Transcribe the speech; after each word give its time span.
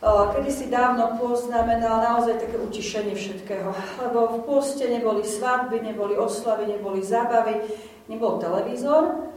Kedy 0.00 0.48
si 0.48 0.72
dávno 0.72 1.20
pôst 1.20 1.52
znamenal 1.52 2.00
naozaj 2.00 2.40
také 2.40 2.56
utišenie 2.56 3.12
všetkého, 3.12 3.68
lebo 4.00 4.32
v 4.32 4.48
pôste 4.48 4.88
neboli 4.88 5.20
svadby, 5.20 5.76
neboli 5.84 6.16
oslavy, 6.16 6.72
neboli 6.72 7.04
zábavy, 7.04 7.60
nebol 8.08 8.40
televízor, 8.40 9.28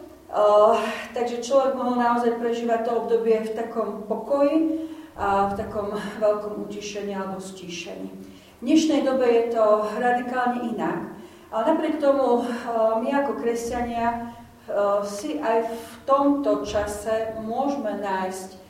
takže 1.11 1.43
človek 1.43 1.75
mohol 1.75 1.99
naozaj 1.99 2.39
prežívať 2.39 2.87
to 2.87 2.91
obdobie 2.95 3.43
v 3.43 3.51
takom 3.51 4.07
pokoji 4.07 4.87
a 5.19 5.51
v 5.51 5.59
takom 5.59 5.99
veľkom 6.23 6.63
utišení 6.71 7.11
alebo 7.11 7.43
stíšení. 7.43 8.07
V 8.57 8.61
dnešnej 8.63 9.03
dobe 9.03 9.27
je 9.27 9.51
to 9.51 9.83
radikálne 9.99 10.63
inak, 10.71 11.11
ale 11.51 11.75
napriek 11.75 11.99
tomu 11.99 12.47
my 13.03 13.09
ako 13.11 13.35
kresťania 13.35 14.31
si 15.03 15.43
aj 15.43 15.67
v 15.67 15.91
tomto 16.07 16.63
čase 16.63 17.35
môžeme 17.43 17.99
nájsť 17.99 18.62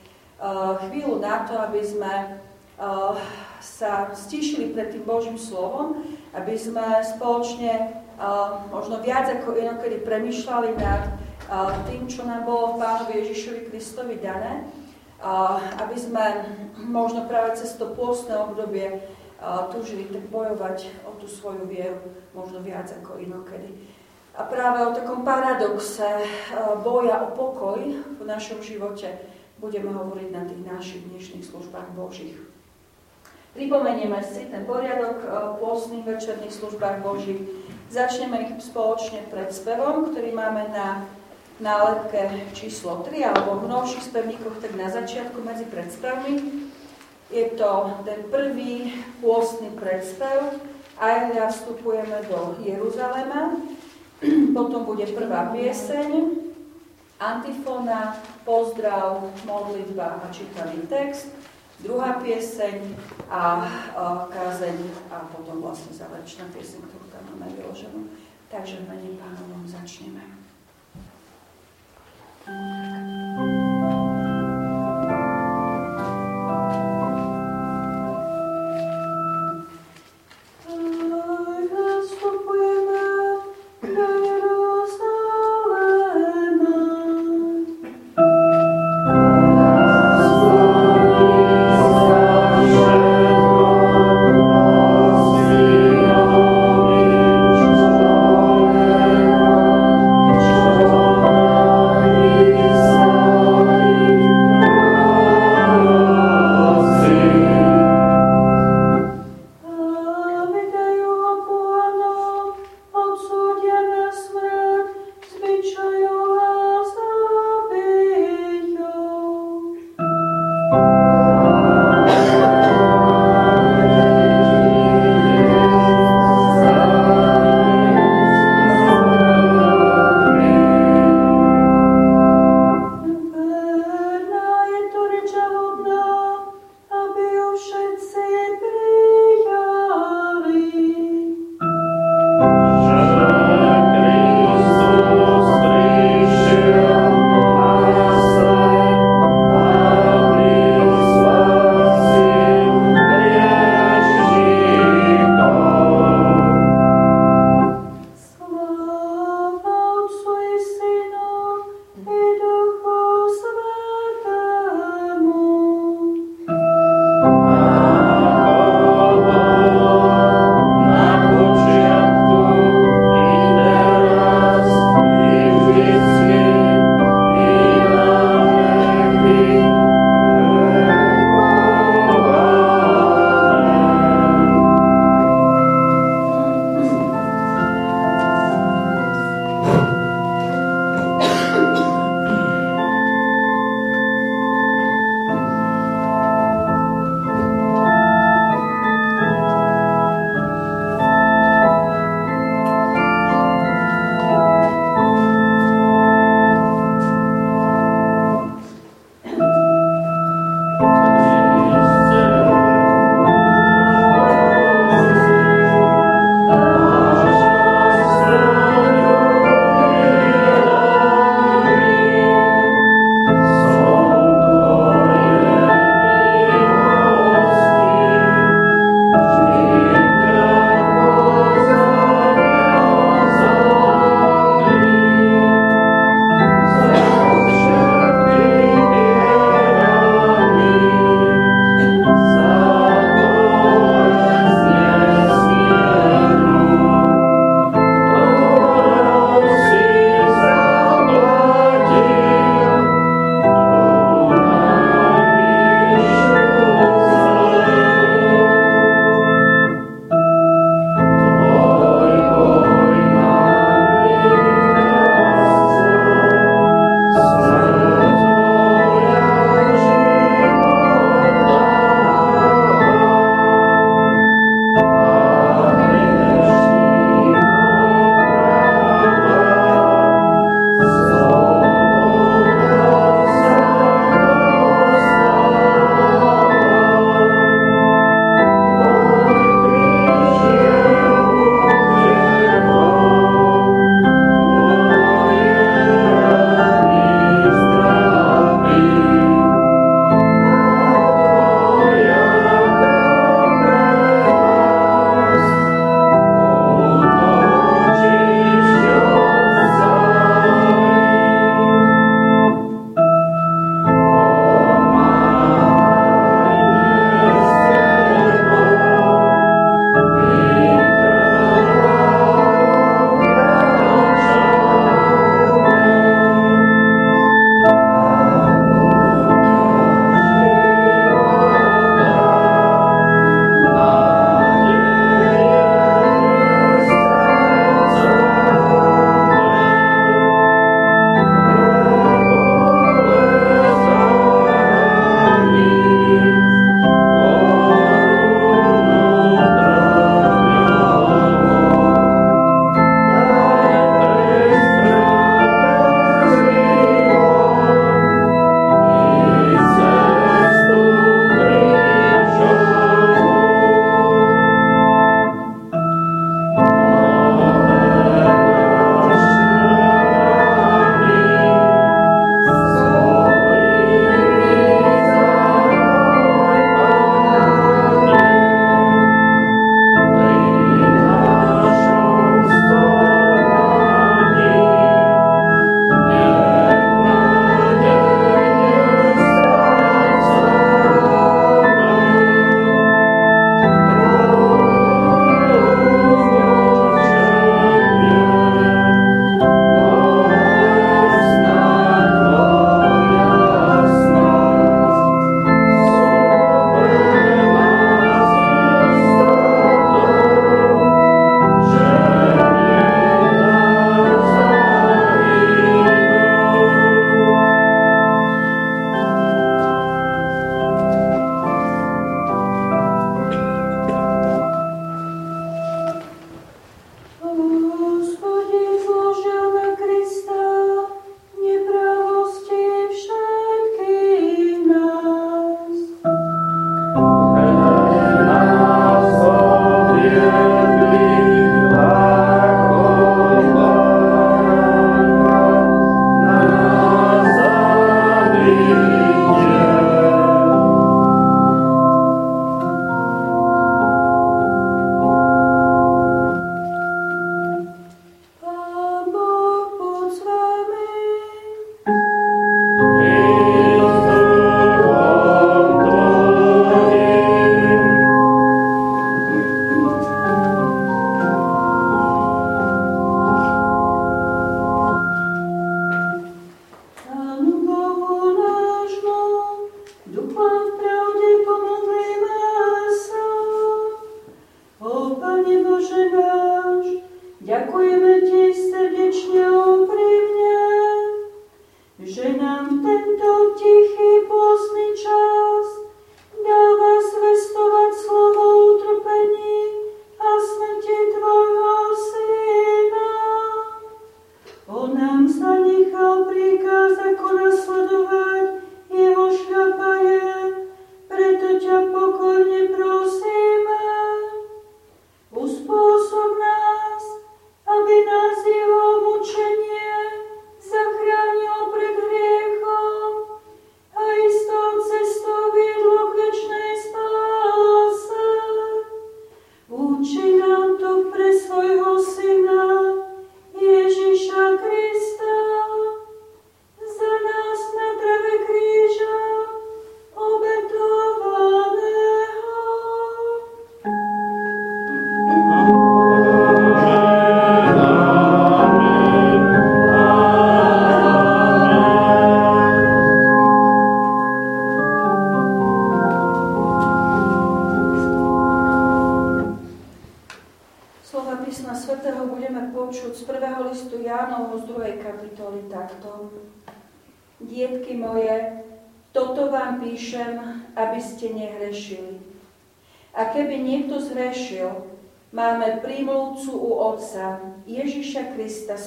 chvíľu 0.90 1.20
na 1.22 1.46
to, 1.48 1.54
aby 1.60 1.82
sme 1.84 2.14
eh, 2.14 3.14
sa 3.62 4.12
stíšili 4.12 4.74
pred 4.74 4.92
tým 4.92 5.04
Božím 5.08 5.38
slovom, 5.38 6.04
aby 6.34 6.58
sme 6.58 7.02
spoločne 7.04 7.74
eh, 7.74 8.50
možno 8.72 9.00
viac 9.00 9.30
ako 9.30 9.56
inokedy 9.56 10.02
premyšľali 10.02 10.72
nad 10.80 11.04
tým, 11.86 12.08
čo 12.08 12.24
nám 12.24 12.48
bolo 12.48 12.74
v 12.74 12.80
Pánovi 12.80 13.14
Ježišovi 13.20 13.68
Kristovi 13.68 14.16
dané, 14.16 14.64
aby 15.76 15.92
sme 16.00 16.48
možno 16.80 17.28
práve 17.28 17.60
cez 17.60 17.76
to 17.76 17.92
pôstne 17.92 18.32
obdobie 18.40 19.04
túžili 19.76 20.08
tak 20.08 20.24
bojovať 20.32 20.88
o 21.04 21.20
tú 21.20 21.28
svoju 21.28 21.68
vieru, 21.68 22.00
možno 22.32 22.64
viac 22.64 22.88
ako 22.96 23.20
inokedy. 23.20 23.76
A 24.40 24.48
práve 24.48 24.88
o 24.88 24.96
takom 24.96 25.28
paradoxe 25.28 26.26
boja 26.82 27.28
o 27.28 27.36
pokoj 27.36 27.80
v 27.92 28.22
našom 28.24 28.64
živote, 28.64 29.14
budeme 29.64 29.96
hovoriť 29.96 30.30
na 30.36 30.44
tých 30.44 30.62
našich 30.68 31.02
dnešných 31.08 31.48
službách 31.48 31.96
Božích. 31.96 32.36
Pripomenieme 33.56 34.20
si 34.20 34.44
ten 34.52 34.68
poriadok 34.68 35.24
e, 35.24 35.28
pôstnych 35.64 36.04
večerných 36.04 36.52
službách 36.52 37.00
Božích. 37.00 37.40
Začneme 37.88 38.44
ich 38.44 38.60
spoločne 38.60 39.24
pred 39.32 39.56
spevom, 39.56 40.12
ktorý 40.12 40.36
máme 40.36 40.68
na 40.76 41.08
nálepke 41.64 42.52
číslo 42.52 43.08
3, 43.08 43.24
alebo 43.24 43.64
v 43.64 43.72
novších 43.72 44.12
spevníkoch, 44.12 44.60
tak 44.60 44.76
na 44.76 44.92
začiatku 44.92 45.40
medzi 45.40 45.64
predspevmi. 45.72 46.68
Je 47.32 47.46
to 47.56 48.04
ten 48.04 48.20
prvý 48.28 49.00
pôstny 49.24 49.72
predspev. 49.80 50.60
Aj 51.00 51.32
ja 51.32 51.48
vstupujeme 51.48 52.20
do 52.28 52.60
Jeruzalema. 52.68 53.64
Potom 54.58 54.84
bude 54.84 55.08
prvá 55.14 55.56
pieseň, 55.56 56.52
antifona, 57.20 58.18
pozdrav, 58.46 59.22
modlitba 59.46 60.22
a 60.22 60.26
čítaný 60.34 60.88
text, 60.88 61.30
druhá 61.80 62.22
pieseň 62.24 62.96
a, 63.30 63.68
kázeň 64.30 64.78
a 65.12 65.28
potom 65.30 65.62
vlastne 65.62 65.94
záverečná 65.94 66.48
pieseň, 66.54 66.80
ktorú 66.88 67.06
tam 67.12 67.24
máme 67.36 67.52
vyloženú. 67.58 68.10
Takže 68.54 68.86
v 68.86 68.90
mene 68.90 69.10
pánovom 69.18 69.66
začneme. 69.66 70.22
Thank. 72.44 72.93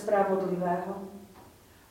Spravodlivého. 0.07 1.03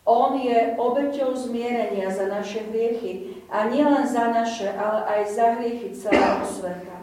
On 0.07 0.39
je 0.39 0.79
obeťou 0.79 1.35
zmierenia 1.35 2.07
za 2.07 2.31
naše 2.31 2.63
hriechy 2.71 3.43
a 3.51 3.67
nielen 3.67 4.07
za 4.07 4.31
naše, 4.31 4.71
ale 4.71 5.03
aj 5.03 5.21
za 5.35 5.47
hriechy 5.59 5.91
celého 5.91 6.47
sveta. 6.47 6.95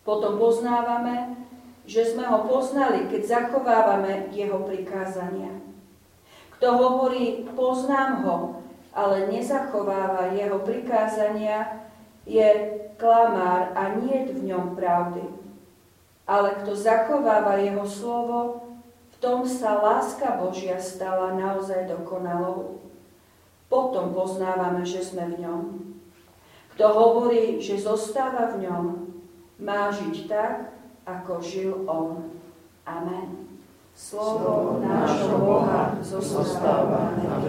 Potom 0.00 0.40
poznávame, 0.40 1.36
že 1.84 2.16
sme 2.16 2.24
ho 2.32 2.48
poznali, 2.48 3.12
keď 3.12 3.22
zachovávame 3.28 4.32
jeho 4.32 4.64
prikázania. 4.64 5.52
Kto 6.56 6.80
hovorí, 6.80 7.44
poznám 7.52 8.24
ho, 8.24 8.36
ale 8.96 9.28
nezachováva 9.28 10.32
jeho 10.32 10.64
prikázania, 10.64 11.84
je 12.24 12.48
klamár 12.96 13.76
a 13.76 14.00
nie 14.00 14.32
v 14.32 14.48
ňom 14.48 14.72
pravdy. 14.78 15.28
Ale 16.24 16.62
kto 16.64 16.72
zachováva 16.72 17.60
jeho 17.60 17.84
slovo, 17.84 18.69
tom 19.20 19.44
sa 19.44 19.78
láska 19.84 20.40
Božia 20.40 20.80
stala 20.80 21.36
naozaj 21.36 21.86
dokonalou. 21.86 22.80
Potom 23.68 24.16
poznávame, 24.16 24.82
že 24.82 25.04
sme 25.04 25.36
v 25.36 25.46
ňom. 25.46 25.62
Kto 26.74 26.84
hovorí, 26.90 27.60
že 27.60 27.78
zostáva 27.78 28.56
v 28.56 28.66
ňom, 28.66 28.84
má 29.60 29.92
žiť 29.92 30.16
tak, 30.26 30.72
ako 31.04 31.38
žil 31.44 31.84
on. 31.84 32.32
Amen. 32.88 33.46
Slovo 33.92 34.80
nášho 34.80 35.36
Boha 35.44 35.92
zostáva 36.00 37.12
na 37.20 37.39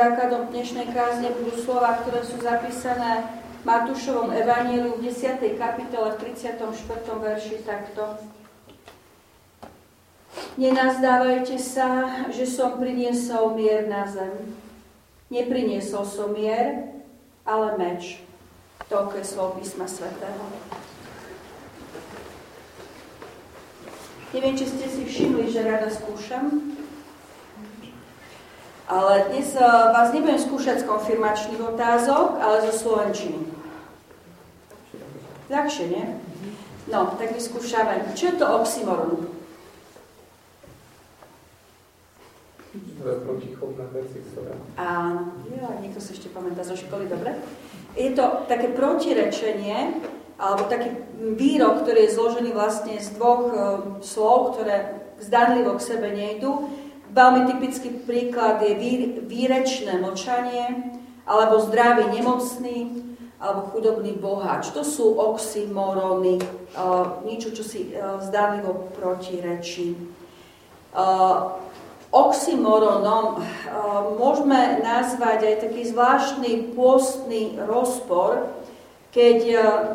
základom 0.00 0.48
dnešnej 0.48 0.96
kázne 0.96 1.28
budú 1.28 1.60
slova, 1.60 2.00
ktoré 2.00 2.24
sú 2.24 2.40
zapísané 2.40 3.20
v 3.60 3.68
Matúšovom 3.68 4.32
evaníliu 4.32 4.96
v 4.96 5.12
10. 5.12 5.60
kapitole 5.60 6.16
v 6.16 6.32
34. 6.32 6.56
verši 7.04 7.60
takto. 7.68 8.16
Nenazdávajte 10.56 11.60
sa, 11.60 11.88
že 12.32 12.48
som 12.48 12.80
priniesol 12.80 13.52
mier 13.52 13.92
na 13.92 14.08
zem. 14.08 14.56
Nepriniesol 15.28 16.08
som 16.08 16.32
mier, 16.32 16.96
ale 17.44 17.76
meč. 17.76 18.24
Toľko 18.88 19.20
je 19.20 19.24
slov 19.28 19.60
písma 19.60 19.84
svätého. 19.84 20.48
Neviem, 24.32 24.56
či 24.56 24.64
ste 24.64 24.86
si 24.88 25.04
všimli, 25.04 25.52
že 25.52 25.60
rada 25.60 25.92
skúšam. 25.92 26.79
Ale 28.90 29.30
dnes 29.30 29.54
eh, 29.54 29.62
vás 29.62 30.10
nebudem 30.10 30.34
skúšať 30.34 30.82
z 30.82 30.88
konfirmačných 30.90 31.62
otázok, 31.62 32.42
ale 32.42 32.66
zo 32.66 32.74
slovenčiny. 32.74 33.38
Ľahšie, 35.46 35.84
nie? 35.94 36.06
No, 36.90 37.14
tak 37.14 37.30
vyskúšame. 37.30 38.18
Čo 38.18 38.34
je 38.34 38.36
to 38.42 38.46
oxymoron? 38.50 39.30
protichodné 43.00 43.84
veci, 43.96 44.20
ktoré... 44.30 44.52
Áno, 44.76 45.32
jo, 45.48 45.68
niekto 45.80 46.04
sa 46.04 46.12
ešte 46.12 46.28
pamätá 46.30 46.60
zo 46.60 46.76
školy, 46.76 47.08
dobre? 47.08 47.32
Je 47.96 48.12
to 48.12 48.44
také 48.44 48.70
protirečenie, 48.76 50.04
alebo 50.36 50.68
taký 50.68 51.00
výrok, 51.34 51.82
ktorý 51.82 52.06
je 52.06 52.14
zložený 52.14 52.50
vlastne 52.52 53.00
z 53.00 53.16
dvoch 53.16 53.42
uh, 53.48 53.56
slov, 54.04 54.54
ktoré 54.54 55.00
zdanlivo 55.16 55.80
k 55.80 55.86
sebe 55.96 56.12
nejdu. 56.12 56.68
Veľmi 57.10 57.50
typický 57.50 57.90
príklad 58.06 58.62
je 58.62 58.78
výrečné 59.26 59.98
mlčanie, 59.98 60.94
alebo 61.26 61.58
zdravý 61.62 62.06
nemocný, 62.10 63.10
alebo 63.42 63.72
chudobný 63.74 64.14
boháč. 64.14 64.70
To 64.76 64.86
sú 64.86 65.18
oxymorony, 65.18 66.38
uh, 66.76 67.22
niečo, 67.26 67.50
čo 67.50 67.66
si 67.66 67.90
uh, 67.90 68.22
zdanlivo 68.22 68.94
protirečí. 68.94 69.96
Uh, 70.94 71.58
oxymoronom 72.10 73.38
môžeme 74.18 74.82
nazvať 74.82 75.46
aj 75.46 75.56
taký 75.62 75.86
zvláštny 75.86 76.74
pôstny 76.74 77.54
rozpor, 77.70 78.50
keď 79.14 79.38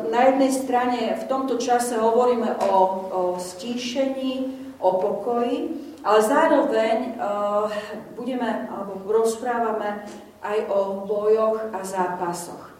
na 0.08 0.32
jednej 0.32 0.52
strane 0.52 1.00
v 1.12 1.24
tomto 1.28 1.60
čase 1.60 2.00
hovoríme 2.00 2.56
o, 2.72 2.72
o 2.72 3.20
stíšení, 3.36 4.48
o 4.80 4.96
pokoji, 4.96 5.76
ale 6.06 6.22
zároveň 6.22 7.18
uh, 7.18 7.66
budeme, 8.14 8.70
alebo 8.70 9.02
rozprávame 9.10 10.06
aj 10.38 10.58
o 10.70 11.02
bojoch 11.02 11.58
a 11.74 11.82
zápasoch. 11.82 12.70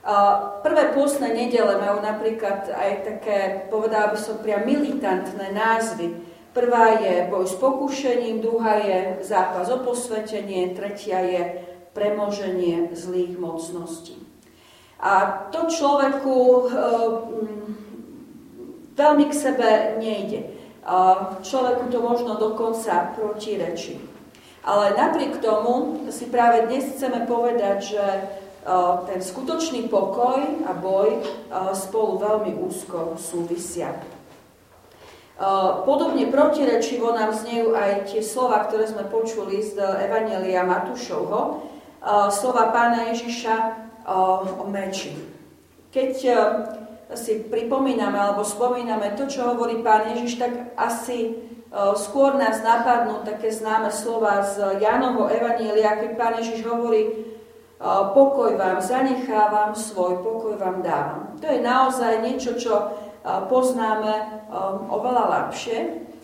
Uh, 0.00 0.56
prvé 0.64 0.96
pôstne 0.96 1.28
nedele 1.28 1.76
majú 1.76 2.00
napríklad 2.00 2.72
aj 2.72 2.90
také, 3.04 3.68
povedala 3.68 4.16
by 4.16 4.18
som 4.18 4.40
priam, 4.40 4.64
militantné 4.64 5.52
názvy. 5.52 6.24
Prvá 6.56 6.96
je 7.04 7.28
boj 7.28 7.44
s 7.44 7.54
pokušením, 7.60 8.40
druhá 8.40 8.80
je 8.80 9.20
zápas 9.28 9.68
o 9.68 9.84
posvetenie, 9.84 10.72
tretia 10.72 11.20
je 11.20 11.42
premoženie 11.92 12.90
zlých 12.96 13.36
mocností. 13.36 14.18
A 15.00 15.48
to 15.48 15.64
človeku 15.70 16.36
e, 16.36 16.62
veľmi 19.00 19.24
k 19.30 19.34
sebe 19.34 19.68
nejde. 19.96 20.59
A 20.90 20.96
človeku 21.46 21.86
to 21.86 22.02
možno 22.02 22.34
dokonca 22.34 23.14
protirečí. 23.14 24.02
Ale 24.66 24.98
napriek 24.98 25.38
tomu 25.38 26.02
si 26.10 26.26
práve 26.26 26.66
dnes 26.66 26.90
chceme 26.98 27.30
povedať, 27.30 27.94
že 27.94 28.02
e, 28.02 28.22
ten 29.06 29.22
skutočný 29.22 29.86
pokoj 29.86 30.42
a 30.66 30.74
boj 30.74 31.14
e, 31.14 31.20
spolu 31.78 32.18
veľmi 32.18 32.58
úzko 32.58 33.14
súvisia. 33.14 33.94
Podobne 35.88 36.28
protirečivo 36.28 37.16
nám 37.16 37.32
znejú 37.32 37.72
aj 37.72 38.12
tie 38.12 38.20
slova, 38.20 38.60
ktoré 38.68 38.84
sme 38.84 39.08
počuli 39.08 39.64
z 39.64 39.80
Evanelia 39.80 40.68
Matúšovho, 40.68 41.64
slova 42.28 42.68
pána 42.68 43.08
Ježiša 43.08 43.56
o 44.60 44.68
meči. 44.68 45.16
Keď 45.88 46.12
si 47.18 47.42
pripomíname 47.46 48.14
alebo 48.14 48.46
spomíname 48.46 49.18
to, 49.18 49.26
čo 49.26 49.50
hovorí 49.50 49.82
pán 49.82 50.14
Ježiš, 50.14 50.38
tak 50.38 50.74
asi 50.78 51.34
skôr 51.98 52.34
nás 52.34 52.62
napadnú 52.66 53.22
také 53.22 53.54
známe 53.54 53.94
slova 53.94 54.42
z 54.42 54.82
Jánovho 54.82 55.30
Evanielia, 55.30 55.98
keď 55.98 56.10
pán 56.18 56.34
Ježiš 56.42 56.66
hovorí, 56.66 57.30
pokoj 58.14 58.58
vám 58.58 58.82
zanechávam, 58.82 59.72
svoj 59.78 60.20
pokoj 60.20 60.58
vám 60.58 60.82
dávam. 60.82 61.34
To 61.38 61.46
je 61.46 61.62
naozaj 61.62 62.26
niečo, 62.26 62.58
čo 62.58 62.74
poznáme 63.46 64.44
oveľa 64.90 65.24
lepšie, 65.30 65.78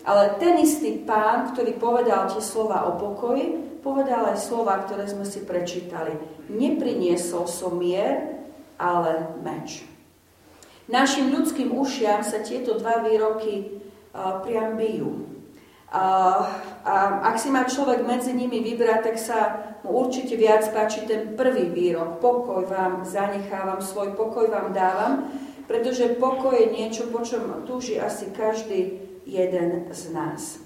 ale 0.07 0.39
ten 0.39 0.59
istý 0.59 1.03
pán, 1.03 1.51
ktorý 1.55 1.75
povedal 1.79 2.31
tie 2.31 2.43
slova 2.43 2.87
o 2.87 2.99
pokoji, 2.99 3.79
povedal 3.79 4.35
aj 4.35 4.39
slova, 4.39 4.83
ktoré 4.83 5.07
sme 5.07 5.23
si 5.23 5.47
prečítali. 5.47 6.15
Nepriniesol 6.51 7.47
som 7.47 7.79
mier, 7.79 8.39
ale 8.75 9.31
meč. 9.39 9.83
Našim 10.87 11.35
ľudským 11.35 11.75
ušiam 11.75 12.23
sa 12.23 12.39
tieto 12.39 12.79
dva 12.79 13.03
výroky 13.03 13.83
priam 14.47 14.79
bijú. 14.79 15.27
A, 15.91 16.03
a 16.83 16.93
ak 17.27 17.39
si 17.39 17.51
má 17.51 17.67
človek 17.67 18.07
medzi 18.07 18.31
nimi 18.31 18.59
vybrať, 18.59 18.99
tak 19.03 19.15
sa 19.19 19.39
mu 19.83 20.03
určite 20.03 20.35
viac 20.35 20.67
páči 20.71 21.03
ten 21.07 21.35
prvý 21.35 21.71
výrok. 21.71 22.19
Pokoj 22.23 22.67
vám 22.67 23.03
zanechávam, 23.03 23.83
svoj 23.83 24.15
pokoj 24.15 24.51
vám 24.51 24.71
dávam, 24.71 25.27
pretože 25.67 26.15
pokoj 26.19 26.55
je 26.55 26.71
niečo, 26.71 27.11
po 27.11 27.23
čom 27.23 27.67
túži 27.67 27.99
asi 27.99 28.31
každý 28.31 28.99
jeden 29.27 29.91
z 29.91 30.01
nás. 30.15 30.63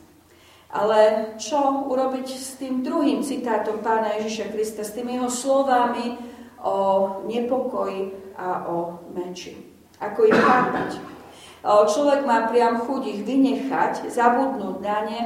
Ale 0.69 1.33
čo 1.41 1.89
urobiť 1.89 2.27
s 2.29 2.61
tým 2.61 2.85
druhým 2.85 3.25
citátom 3.25 3.81
pána 3.81 4.21
Ježiša 4.21 4.53
Krista, 4.53 4.85
s 4.85 4.93
tými 4.93 5.17
jeho 5.17 5.29
slovami 5.33 6.17
o 6.61 6.77
nepokoji 7.25 8.33
a 8.37 8.69
o 8.69 9.01
meči? 9.13 9.70
Ako 10.01 10.25
ich 10.25 10.33
chápať? 10.33 10.97
Človek 11.61 12.25
má 12.25 12.49
priam 12.49 12.81
chuť 12.81 13.01
ich 13.05 13.21
vynechať, 13.21 14.09
zabudnúť 14.09 14.77
na 14.81 14.99
ne, 15.05 15.21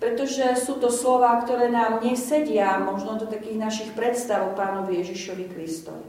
pretože 0.00 0.56
sú 0.56 0.80
to 0.80 0.88
slova, 0.88 1.44
ktoré 1.44 1.68
nám 1.68 2.00
nesedia 2.00 2.80
možno 2.80 3.20
do 3.20 3.28
takých 3.28 3.60
našich 3.60 3.90
predstav 3.92 4.48
o 4.48 4.56
pánovi 4.56 5.04
Ježišovi 5.04 5.44
Kristovi. 5.52 6.08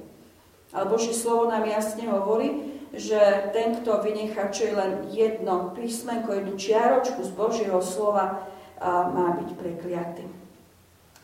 Ale 0.72 0.88
Božie 0.88 1.12
slovo 1.12 1.52
nám 1.52 1.68
jasne 1.68 2.08
hovorí, 2.08 2.76
že 2.96 3.20
ten, 3.52 3.76
kto 3.80 4.00
vynechá 4.00 4.48
čo 4.52 4.72
je 4.72 4.74
len 4.80 4.92
jedno 5.12 5.76
písmenko, 5.76 6.32
jednu 6.32 6.56
čiaročku 6.56 7.20
z 7.20 7.32
Božieho 7.36 7.84
slova, 7.84 8.48
má 8.84 9.36
byť 9.40 9.50
prekliatý. 9.60 10.24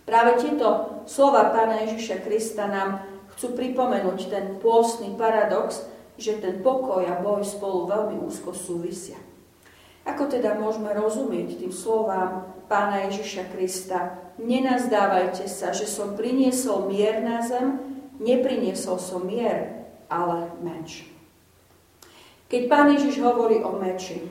Práve 0.08 0.44
tieto 0.44 1.00
slova 1.08 1.52
Pána 1.56 1.88
Ježiša 1.88 2.24
Krista 2.24 2.68
nám 2.68 3.04
chcú 3.36 3.56
pripomenúť 3.56 4.28
ten 4.28 4.60
pôstny 4.60 5.16
paradox, 5.16 5.88
že 6.22 6.38
ten 6.38 6.62
pokoj 6.62 7.02
a 7.02 7.18
boj 7.18 7.42
spolu 7.42 7.90
veľmi 7.90 8.22
úzko 8.22 8.54
súvisia. 8.54 9.18
Ako 10.06 10.30
teda 10.30 10.58
môžeme 10.58 10.94
rozumieť 10.94 11.62
tým 11.62 11.74
slovám 11.74 12.46
Pána 12.70 13.10
Ježiša 13.10 13.50
Krista? 13.54 14.18
Nenazdávajte 14.42 15.46
sa, 15.50 15.74
že 15.74 15.90
som 15.90 16.18
priniesol 16.18 16.90
mier 16.90 17.22
na 17.22 17.42
zem, 17.42 17.78
nepriniesol 18.22 18.98
som 18.98 19.26
mier, 19.26 19.90
ale 20.10 20.50
meč. 20.62 21.06
Keď 22.50 22.62
pán 22.68 22.92
Ježiš 22.92 23.22
hovorí 23.24 23.64
o 23.64 23.78
meči, 23.78 24.28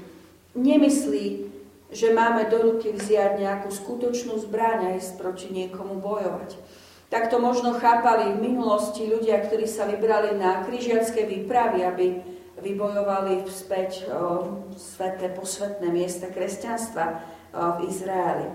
nemyslí, 0.53 1.51
že 1.91 2.15
máme 2.15 2.47
do 2.53 2.59
ruky 2.61 2.93
vziať 2.93 3.41
nejakú 3.41 3.73
skutočnú 3.73 4.39
zbraň 4.45 4.93
a 4.93 4.97
ísť 5.01 5.19
proti 5.19 5.49
niekomu 5.51 5.99
bojovať. 5.99 6.55
Tak 7.11 7.27
to 7.27 7.43
možno 7.43 7.75
chápali 7.75 8.39
v 8.39 8.55
minulosti 8.55 9.03
ľudia, 9.03 9.43
ktorí 9.43 9.67
sa 9.67 9.83
vybrali 9.91 10.39
na 10.39 10.63
križiacké 10.63 11.27
výpravy, 11.27 11.83
aby 11.83 12.07
vybojovali 12.63 13.43
o, 13.43 13.47
sveté, 14.79 15.27
posvetné 15.35 15.91
miesta 15.91 16.31
kresťanstva 16.31 17.05
v 17.51 17.79
Izraeli. 17.91 18.47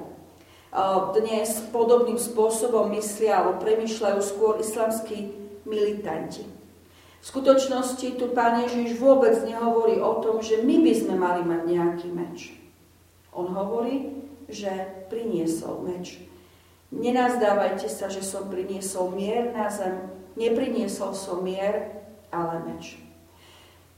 Dnes 1.20 1.68
podobným 1.68 2.16
spôsobom 2.16 2.96
myslia 2.96 3.44
alebo 3.44 3.60
premyšľajú 3.60 4.20
skôr 4.24 4.56
islamskí 4.64 5.36
militanti. 5.68 6.48
V 7.20 7.26
skutočnosti 7.28 8.08
tu 8.16 8.32
Pán 8.32 8.64
Ježiš 8.64 8.96
vôbec 8.96 9.36
nehovorí 9.44 10.00
o 10.00 10.24
tom, 10.24 10.40
že 10.40 10.64
my 10.64 10.80
by 10.80 10.94
sme 10.96 11.16
mali 11.20 11.42
mať 11.44 11.62
nejaký 11.68 12.08
meč. 12.08 12.56
On 13.36 13.52
hovorí, 13.52 14.16
že 14.48 14.72
priniesol 15.12 15.84
meč. 15.84 16.24
Nenazdávajte 16.96 17.92
sa, 17.92 18.08
že 18.08 18.24
som 18.24 18.48
priniesol 18.48 19.12
mier 19.12 19.52
na 19.52 19.68
zem. 19.68 20.08
Nepriniesol 20.40 21.12
som 21.12 21.44
mier, 21.44 21.92
ale 22.32 22.64
meč. 22.64 22.96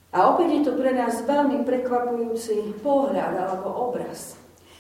A 0.10 0.34
opäť 0.34 0.50
je 0.58 0.62
to 0.66 0.74
pre 0.74 0.98
nás 0.98 1.22
veľmi 1.22 1.62
prekvapujúci 1.62 2.82
pohľad 2.82 3.38
alebo 3.38 3.70
obraz. 3.70 4.34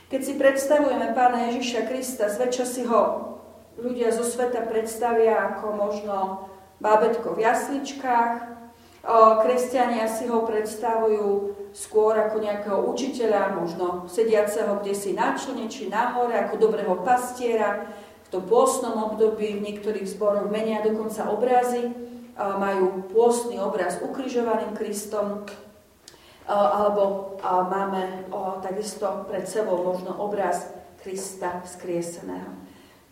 Keď 0.10 0.22
si 0.24 0.34
predstavujeme 0.40 1.14
pána 1.14 1.52
Ježiša 1.52 1.86
Krista, 1.86 2.26
zväčša 2.32 2.66
si 2.66 2.82
ho 2.88 3.36
ľudia 3.78 4.10
zo 4.10 4.26
sveta 4.26 4.66
predstavia 4.66 5.54
ako 5.54 5.66
možno 5.78 6.18
bábetko 6.82 7.38
v 7.38 7.44
jasličkách, 7.46 8.58
kresťania 9.44 10.10
si 10.10 10.26
ho 10.32 10.48
predstavujú 10.48 11.54
skôr 11.76 12.18
ako 12.18 12.42
nejakého 12.42 12.80
učiteľa, 12.92 13.56
možno 13.56 14.10
sediaceho 14.10 14.80
kde 14.82 14.94
si 14.96 15.12
na 15.14 15.36
člne 15.38 15.70
či 15.70 15.88
nahore, 15.92 16.34
ako 16.40 16.56
dobrého 16.60 17.04
pastiera. 17.06 17.88
V 18.28 18.44
pôstnom 18.44 18.96
období 19.12 19.56
v 19.56 19.64
niektorých 19.72 20.04
zboroch 20.04 20.52
menia 20.52 20.84
dokonca 20.84 21.32
obrazy, 21.32 21.90
majú 22.38 23.08
pôstny 23.10 23.58
obraz 23.58 23.98
ukrižovaným 24.04 24.76
Kristom, 24.78 25.48
alebo 26.46 27.36
máme 27.44 28.28
takisto 28.62 29.26
pred 29.26 29.48
sebou 29.48 29.82
možno 29.82 30.14
obraz 30.20 30.70
Krista 31.02 31.64
vzkrieseného. 31.64 32.52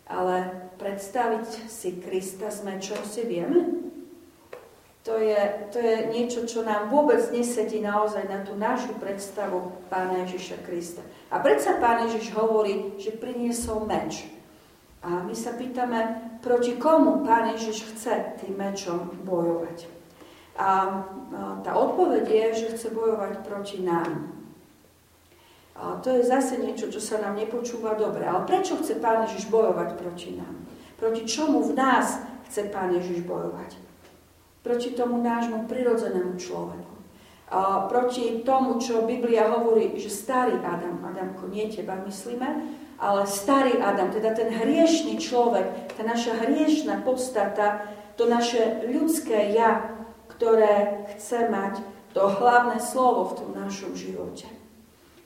Ale 0.06 0.68
predstaviť 0.78 1.66
si 1.66 1.98
Krista 1.98 2.52
sme, 2.52 2.78
čo 2.78 2.94
si 3.02 3.24
vieme? 3.24 3.86
to 5.06 5.22
je, 5.22 5.38
to 5.70 5.78
je 5.78 6.10
niečo, 6.10 6.42
čo 6.50 6.66
nám 6.66 6.90
vôbec 6.90 7.30
nesedí 7.30 7.78
naozaj 7.78 8.26
na 8.26 8.42
tú 8.42 8.58
našu 8.58 8.90
predstavu 8.98 9.86
Pána 9.86 10.26
Ježiša 10.26 10.66
Krista. 10.66 10.98
A 11.30 11.38
predsa 11.38 11.78
Pán 11.78 12.10
Ježiš 12.10 12.34
hovorí, 12.34 12.98
že 12.98 13.14
priniesol 13.14 13.86
meč. 13.86 14.26
A 15.06 15.22
my 15.22 15.34
sa 15.38 15.54
pýtame, 15.54 16.18
proti 16.42 16.74
komu 16.74 17.22
Pán 17.22 17.54
Ježiš 17.54 17.94
chce 17.94 18.42
tým 18.42 18.58
mečom 18.58 19.14
bojovať. 19.22 19.86
A 20.58 20.98
tá 21.62 21.72
odpoveď 21.78 22.26
je, 22.26 22.46
že 22.58 22.72
chce 22.74 22.88
bojovať 22.90 23.46
proti 23.46 23.86
nám. 23.86 24.34
A 25.78 26.00
to 26.02 26.10
je 26.10 26.26
zase 26.26 26.58
niečo, 26.58 26.90
čo 26.90 26.98
sa 26.98 27.22
nám 27.22 27.38
nepočúva 27.38 27.94
dobre. 27.94 28.26
Ale 28.26 28.42
prečo 28.48 28.74
chce 28.82 28.98
Pán 28.98 29.30
Ježiš 29.30 29.46
bojovať 29.46 29.94
proti 29.94 30.34
nám? 30.34 30.66
Proti 30.98 31.22
čomu 31.22 31.62
v 31.62 31.78
nás 31.78 32.18
chce 32.50 32.66
Pán 32.74 32.90
Ježiš 32.90 33.22
bojovať? 33.22 33.86
proti 34.66 34.90
tomu 34.98 35.22
nášmu 35.22 35.70
prirodzenému 35.70 36.34
človeku. 36.34 36.94
A 37.46 37.86
proti 37.86 38.42
tomu, 38.42 38.82
čo 38.82 39.06
Biblia 39.06 39.46
hovorí, 39.54 39.94
že 39.94 40.10
starý 40.10 40.58
Adam, 40.58 40.98
Adamko, 41.06 41.46
nie 41.46 41.70
teba 41.70 41.94
myslíme, 42.02 42.66
ale 42.96 43.28
starý 43.28 43.76
Adam, 43.80 44.08
teda 44.08 44.32
ten 44.32 44.48
hriešný 44.48 45.20
človek, 45.20 45.92
tá 45.96 46.02
naša 46.04 46.40
hriešná 46.40 47.04
podstata, 47.04 47.84
to 48.16 48.24
naše 48.24 48.88
ľudské 48.88 49.52
ja, 49.52 49.92
ktoré 50.32 51.04
chce 51.16 51.48
mať 51.52 51.84
to 52.16 52.24
hlavné 52.24 52.80
slovo 52.80 53.28
v 53.28 53.36
tom 53.36 53.50
našom 53.52 53.92
živote. 53.92 54.48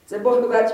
Chce 0.03 0.19
bojovať 0.19 0.67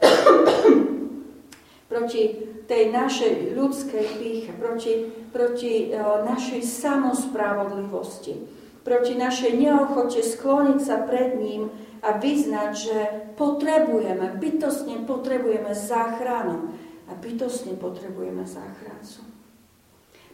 proti 1.92 2.22
tej 2.68 2.92
našej 2.92 3.56
ľudskej 3.56 4.04
píche, 4.20 4.52
proti, 4.56 5.08
proti 5.32 5.92
uh, 5.92 6.24
našej 6.24 6.64
samospravodlivosti, 6.64 8.44
proti 8.84 9.12
našej 9.16 9.56
neochote 9.56 10.20
skloniť 10.20 10.78
sa 10.80 11.04
pred 11.04 11.36
ním 11.36 11.68
a 12.02 12.18
vyznať, 12.18 12.70
že 12.74 12.98
potrebujeme, 13.34 14.38
bytostne 14.38 15.02
potrebujeme 15.04 15.74
záchranu 15.74 16.74
a 17.08 17.12
bytostne 17.16 17.74
potrebujeme 17.74 18.44
záchrancu. 18.44 19.28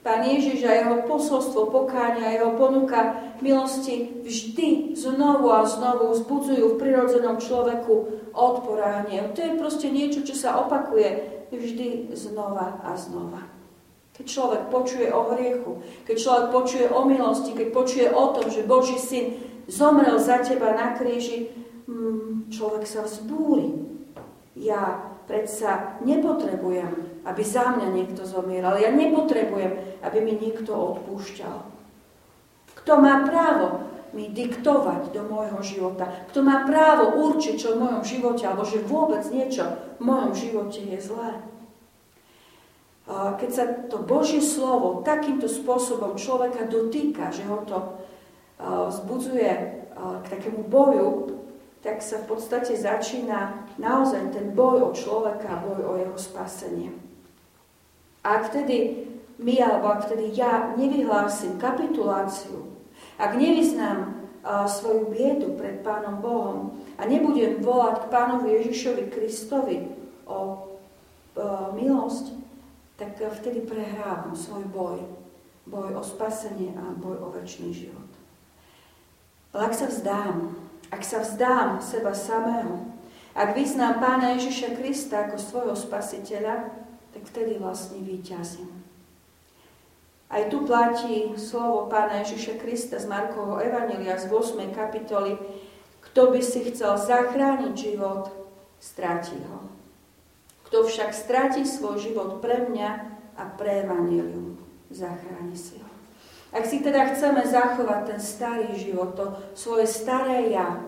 Pán 0.04 0.20
Ježiš 0.20 0.68
a 0.68 0.72
jeho 0.84 1.08
posolstvo 1.08 1.72
pokáňa, 1.72 2.36
jeho 2.36 2.60
ponuka 2.60 3.24
milosti 3.40 4.20
vždy 4.20 4.92
znovu 4.92 5.48
a 5.48 5.64
znovu 5.64 6.12
vzbudzujú 6.12 6.76
v 6.76 6.80
prirodzenom 6.80 7.40
človeku 7.40 8.20
odpor 8.36 8.84
a 8.84 9.08
hnev. 9.08 9.32
To 9.32 9.40
je 9.40 9.56
proste 9.56 9.88
niečo, 9.88 10.20
čo 10.20 10.36
sa 10.36 10.60
opakuje 10.60 11.40
vždy 11.48 12.12
znova 12.12 12.84
a 12.84 12.92
znova. 13.00 13.48
Keď 14.12 14.26
človek 14.28 14.62
počuje 14.68 15.08
o 15.08 15.24
hriechu, 15.32 15.80
keď 16.04 16.16
človek 16.20 16.46
počuje 16.52 16.86
o 16.92 17.00
milosti, 17.08 17.56
keď 17.56 17.68
počuje 17.72 18.06
o 18.12 18.24
tom, 18.36 18.46
že 18.52 18.68
Boží 18.68 19.00
syn 19.00 19.40
zomrel 19.68 20.18
za 20.20 20.40
teba 20.40 20.72
na 20.74 20.96
kríži, 20.96 21.52
mm, 21.88 22.50
človek 22.52 22.84
sa 22.84 23.04
vzbúri. 23.04 23.84
Ja 24.54 25.10
predsa 25.26 25.98
nepotrebujem, 26.04 27.24
aby 27.24 27.42
za 27.42 27.74
mňa 27.74 27.88
niekto 27.90 28.22
zomieral. 28.28 28.76
Ja 28.76 28.92
nepotrebujem, 28.92 30.00
aby 30.04 30.18
mi 30.20 30.36
niekto 30.36 30.72
odpúšťal. 30.72 31.56
Kto 32.84 32.92
má 33.00 33.24
právo 33.24 33.88
mi 34.14 34.30
diktovať 34.30 35.10
do 35.10 35.26
môjho 35.26 35.58
života? 35.64 36.06
Kto 36.30 36.44
má 36.44 36.62
právo 36.68 37.18
určiť, 37.32 37.54
čo 37.58 37.74
v 37.74 37.82
mojom 37.82 38.02
živote, 38.06 38.46
alebo 38.46 38.62
že 38.62 38.84
vôbec 38.84 39.26
niečo 39.32 39.66
v 39.98 40.02
mojom 40.04 40.32
živote 40.36 40.80
je 40.84 40.98
zlé? 41.02 41.42
Keď 43.10 43.50
sa 43.52 43.64
to 43.88 44.00
Božie 44.00 44.40
slovo 44.40 45.04
takýmto 45.04 45.44
spôsobom 45.44 46.16
človeka 46.16 46.64
dotýka, 46.64 47.28
že 47.28 47.44
ho 47.44 47.60
to 47.68 48.00
vzbudzuje 48.64 49.50
k 49.94 50.26
takému 50.28 50.64
boju, 50.66 51.40
tak 51.84 52.00
sa 52.00 52.24
v 52.24 52.32
podstate 52.32 52.72
začína 52.74 53.68
naozaj 53.76 54.32
ten 54.32 54.56
boj 54.56 54.88
o 54.88 54.90
človeka, 54.96 55.60
boj 55.60 55.80
o 55.84 55.92
jeho 56.00 56.16
spasenie. 56.16 56.96
A 58.24 58.40
ak 58.40 58.52
vtedy 58.52 59.04
my, 59.36 59.54
alebo 59.60 59.92
ak 59.92 60.08
vtedy 60.08 60.32
ja 60.32 60.72
nevyhlásim 60.80 61.60
kapituláciu 61.60 62.74
ak 63.18 63.38
nevyznám 63.38 64.26
svoju 64.66 65.08
biedu 65.14 65.54
pred 65.56 65.80
Pánom 65.80 66.20
Bohom 66.20 66.76
a 66.98 67.06
nebudem 67.08 67.62
volať 67.62 68.04
k 68.04 68.10
Pánovi 68.12 68.48
Ježišovi 68.60 69.04
Kristovi 69.08 69.78
o 70.28 70.68
milosť, 71.78 72.34
tak 72.98 73.18
vtedy 73.18 73.64
prehrávam 73.64 74.36
svoj 74.36 74.64
boj. 74.70 74.98
Boj 75.64 75.96
o 75.96 76.02
spasenie 76.04 76.76
a 76.76 76.92
boj 76.92 77.16
o 77.24 77.32
väčší 77.32 77.72
život. 77.72 78.03
Ale 79.54 79.70
ak 79.70 79.74
sa 79.78 79.86
vzdám, 79.86 80.36
ak 80.90 81.02
sa 81.06 81.22
vzdám 81.22 81.78
seba 81.78 82.10
samého, 82.10 82.90
ak 83.34 83.54
vyznám 83.54 84.02
Pána 84.02 84.34
Ježiša 84.34 84.74
Krista 84.74 85.30
ako 85.30 85.38
svojho 85.38 85.74
spasiteľa, 85.78 86.70
tak 87.14 87.22
vtedy 87.30 87.62
vlastne 87.62 88.02
vyťazím. 88.02 88.84
Aj 90.34 90.50
tu 90.50 90.66
platí 90.66 91.30
slovo 91.38 91.86
pána 91.86 92.26
Ježiša 92.26 92.58
Krista 92.58 92.98
z 92.98 93.06
Markovho 93.06 93.62
Evanelia 93.62 94.18
z 94.18 94.26
8. 94.26 94.74
kapitoly. 94.74 95.38
Kto 96.10 96.34
by 96.34 96.40
si 96.42 96.66
chcel 96.74 96.98
zachrániť 96.98 97.70
život, 97.70 98.34
stráti 98.82 99.38
ho. 99.46 99.62
Kto 100.66 100.90
však 100.90 101.14
stráti 101.14 101.62
svoj 101.62 102.02
život 102.02 102.42
pre 102.42 102.66
mňa 102.66 102.90
a 103.38 103.42
pre 103.54 103.86
Evangelium, 103.86 104.58
zachráni 104.90 105.54
si 105.54 105.78
ho. 105.78 105.83
Ak 106.54 106.62
si 106.70 106.78
teda 106.78 107.10
chceme 107.10 107.42
zachovať 107.42 108.14
ten 108.14 108.20
starý 108.22 108.70
život, 108.78 109.18
to 109.18 109.34
svoje 109.58 109.90
staré 109.90 110.54
ja, 110.54 110.78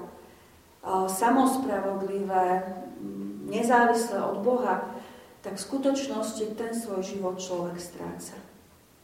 samospravodlivé, 1.10 2.62
nezávislé 3.50 4.22
od 4.22 4.46
Boha, 4.46 4.94
tak 5.42 5.58
v 5.58 5.66
skutočnosti 5.66 6.54
ten 6.54 6.70
svoj 6.70 7.02
život 7.02 7.42
človek 7.42 7.82
stráca. 7.82 8.38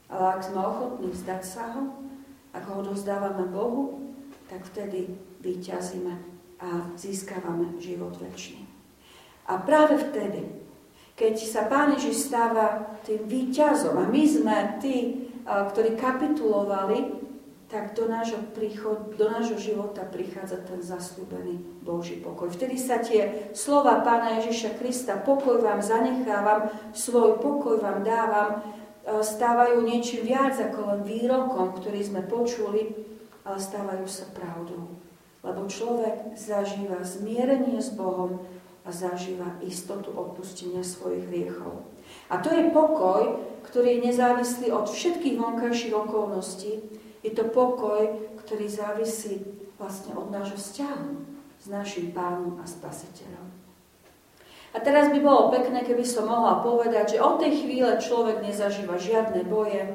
Ale 0.07 0.39
ak 0.39 0.41
sme 0.43 0.59
ochotní 0.63 1.11
vzdať 1.11 1.41
sa 1.43 1.63
ho, 1.75 1.83
ak 2.55 2.63
ho 2.71 2.79
odovzdávame 2.79 3.43
Bohu, 3.51 3.99
tak 4.47 4.63
vtedy 4.71 5.11
vyťazíme 5.43 6.15
a 6.63 6.87
získavame 6.95 7.75
život 7.83 8.15
väčší. 8.23 8.63
A 9.51 9.59
práve 9.59 9.99
vtedy, 9.99 10.47
keď 11.19 11.33
sa 11.43 11.67
Pán 11.67 11.91
Ježiš 11.99 12.31
stáva 12.31 12.95
tým 13.03 13.27
výťazom 13.27 13.99
a 13.99 14.07
my 14.07 14.23
sme 14.23 14.55
tí, 14.79 15.27
ktorí 15.47 15.99
kapitulovali, 15.99 17.23
tak 17.67 17.97
do 17.97 18.05
nášho, 18.05 18.37
príchod, 18.53 19.17
do 19.17 19.25
nášho 19.25 19.57
života 19.57 20.05
prichádza 20.05 20.61
ten 20.61 20.77
zaslúbený 20.77 21.57
Boží 21.81 22.21
pokoj. 22.21 22.53
Vtedy 22.53 22.77
sa 22.77 23.01
tie 23.01 23.49
slova 23.57 24.05
Pána 24.05 24.37
Ježiša 24.37 24.77
Krista, 24.77 25.17
pokoj 25.17 25.57
vám 25.57 25.81
zanechávam, 25.81 26.69
svoj 26.93 27.41
pokoj 27.41 27.81
vám 27.81 28.05
dávam, 28.05 28.61
stávajú 29.03 29.81
niečím 29.81 30.29
viac 30.29 30.53
ako 30.61 30.79
len 30.85 31.01
výrokom, 31.01 31.73
ktorý 31.75 31.99
sme 32.05 32.21
počuli, 32.23 32.93
ale 33.41 33.57
stávajú 33.57 34.05
sa 34.05 34.29
pravdou. 34.31 34.87
Lebo 35.43 35.67
človek 35.67 36.39
zažíva 36.39 37.01
zmierenie 37.03 37.81
s 37.81 37.91
Bohom 37.91 38.39
a 38.85 38.89
zažíva 38.93 39.59
istotu 39.65 40.13
odpustenia 40.13 40.85
svojich 40.85 41.25
hriechov. 41.27 41.83
A 42.33 42.41
to 42.41 42.49
je 42.49 42.73
pokoj, 42.73 43.37
ktorý 43.69 44.01
je 44.01 44.05
nezávislý 44.09 44.73
od 44.73 44.89
všetkých 44.89 45.37
vonkajších 45.37 45.93
okolností. 45.93 46.81
Je 47.21 47.29
to 47.29 47.45
pokoj, 47.53 48.09
ktorý 48.41 48.65
závisí 48.65 49.45
vlastne 49.77 50.17
od 50.17 50.33
nášho 50.33 50.57
vzťahu 50.57 51.09
s 51.61 51.65
našim 51.69 52.09
pánom 52.09 52.57
a 52.57 52.65
spasiteľom. 52.65 53.45
A 54.73 54.81
teraz 54.81 55.13
by 55.13 55.21
bolo 55.21 55.53
pekné, 55.53 55.85
keby 55.85 56.01
som 56.01 56.25
mohla 56.25 56.65
povedať, 56.65 57.15
že 57.15 57.21
od 57.21 57.37
tej 57.37 57.61
chvíle 57.61 58.01
človek 58.01 58.41
nezažíva 58.41 58.97
žiadne 58.97 59.45
boje 59.45 59.93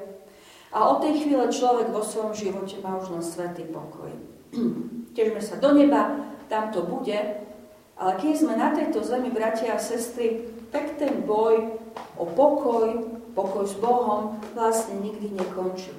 a 0.70 0.79
od 0.94 1.03
tej 1.03 1.27
chvíle 1.27 1.51
človek 1.51 1.90
vo 1.90 2.07
svojom 2.07 2.38
živote 2.38 2.79
má 2.79 2.94
už 2.94 3.18
len 3.18 3.24
svetý 3.27 3.66
pokoj. 3.66 4.14
težme 5.18 5.42
sa 5.42 5.59
do 5.59 5.74
neba, 5.74 6.31
tam 6.46 6.70
to 6.70 6.87
bude. 6.87 7.18
Ale 7.98 8.12
keď 8.22 8.33
sme 8.38 8.55
na 8.55 8.70
tejto 8.70 9.03
zemi, 9.03 9.35
bratia 9.35 9.74
a 9.74 9.83
sestry, 9.83 10.46
tak 10.70 10.94
ten 10.94 11.27
boj 11.27 11.74
o 12.18 12.26
pokoj, 12.26 13.07
pokoj 13.33 13.64
s 13.64 13.78
Bohom 13.78 14.42
vlastne 14.52 14.98
nikdy 14.98 15.33
nekončí. 15.38 15.94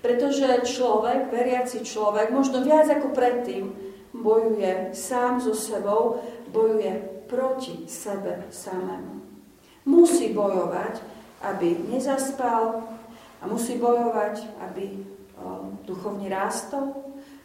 Pretože 0.00 0.64
človek, 0.64 1.28
veriaci 1.28 1.84
človek, 1.84 2.32
možno 2.32 2.64
viac 2.64 2.88
ako 2.88 3.12
predtým, 3.12 3.74
bojuje 4.16 4.96
sám 4.96 5.44
so 5.44 5.52
sebou, 5.52 6.24
bojuje 6.48 7.22
proti 7.28 7.84
sebe 7.86 8.48
samému. 8.50 9.22
Musí 9.86 10.32
bojovať, 10.32 10.98
aby 11.44 11.76
nezaspal 11.88 12.80
a 13.40 13.44
musí 13.46 13.76
bojovať, 13.76 14.44
aby 14.70 14.84
o, 14.92 15.72
duchovne 15.88 16.28
rástol, 16.28 16.92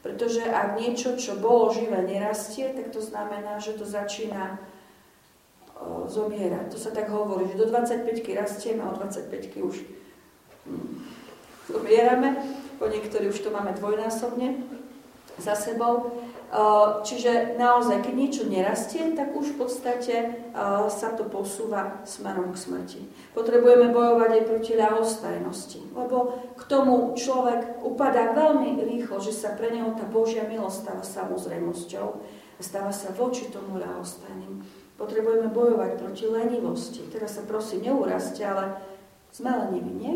pretože 0.04 0.44
ak 0.46 0.78
niečo, 0.78 1.18
čo 1.18 1.40
bolo 1.40 1.74
živé, 1.74 2.04
nerastie, 2.06 2.70
tak 2.76 2.94
to 2.94 3.02
znamená, 3.02 3.58
že 3.58 3.74
to 3.74 3.88
začína 3.88 4.60
o, 5.80 6.08
zomierať. 6.08 6.72
To 6.72 6.78
sa 6.80 6.92
tak 6.92 7.12
hovorí, 7.12 7.48
že 7.52 7.60
do 7.60 7.68
25-ky 7.70 8.36
rastieme 8.36 8.84
a 8.84 8.92
od 8.92 9.00
25-ky 9.04 9.60
už 9.62 9.76
hm, 10.68 11.04
zomierame. 11.72 12.36
Po 12.80 12.92
niektorí 12.92 13.32
už 13.32 13.40
to 13.40 13.50
máme 13.52 13.72
dvojnásobne 13.76 14.60
za 15.40 15.56
sebou. 15.56 16.12
Čiže 17.04 17.60
naozaj, 17.60 18.06
keď 18.06 18.14
niečo 18.16 18.44
nerastie, 18.48 19.12
tak 19.12 19.36
už 19.36 19.56
v 19.56 19.60
podstate 19.60 20.16
sa 20.88 21.10
to 21.12 21.28
posúva 21.28 22.00
smerom 22.08 22.56
k 22.56 22.62
smrti. 22.62 23.02
Potrebujeme 23.36 23.92
bojovať 23.92 24.30
aj 24.32 24.44
proti 24.48 24.72
ľahostajnosti, 24.80 25.92
lebo 25.92 26.40
k 26.56 26.64
tomu 26.72 27.12
človek 27.18 27.84
upadá 27.84 28.32
veľmi 28.32 28.80
rýchlo, 28.88 29.20
že 29.20 29.36
sa 29.36 29.52
pre 29.58 29.74
neho 29.74 29.92
tá 30.00 30.08
Božia 30.08 30.48
milosť 30.48 30.88
stáva 30.88 31.04
samozrejmosťou 31.04 32.08
stáva 32.60 32.92
sa 32.92 33.12
voči 33.12 33.52
tomu 33.52 33.80
ľahostajným. 33.80 34.64
Potrebujeme 34.96 35.52
bojovať 35.52 36.00
proti 36.00 36.24
lenivosti. 36.28 37.04
Teraz 37.12 37.36
sa 37.36 37.44
prosím, 37.44 37.92
neuraste, 37.92 38.42
ale 38.48 38.80
sme 39.28 39.52
leniví, 39.52 39.92
nie? 39.92 40.16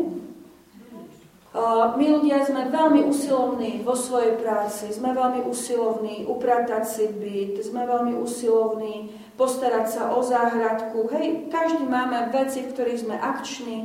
My 1.98 2.04
ľudia 2.06 2.46
sme 2.46 2.70
veľmi 2.70 3.10
usilovní 3.10 3.82
vo 3.82 3.98
svojej 3.98 4.38
práci, 4.38 4.94
sme 4.94 5.10
veľmi 5.10 5.44
usilovní 5.50 6.22
upratať 6.30 6.84
si 6.86 7.04
byt, 7.10 7.58
sme 7.66 7.90
veľmi 7.90 8.14
usilovní 8.22 9.10
postarať 9.34 9.86
sa 9.90 10.02
o 10.14 10.22
záhradku. 10.22 11.10
Hej, 11.10 11.50
každý 11.50 11.90
máme 11.90 12.30
veci, 12.30 12.62
v 12.62 12.70
ktorých 12.70 13.02
sme 13.02 13.16
akční. 13.18 13.78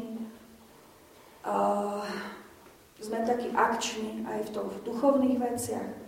Uh, 1.42 2.06
sme 3.02 3.26
takí 3.26 3.50
akční 3.54 4.30
aj 4.30 4.40
v, 4.46 4.50
tom, 4.54 4.66
v 4.70 4.80
duchovných 4.86 5.38
veciach. 5.42 6.05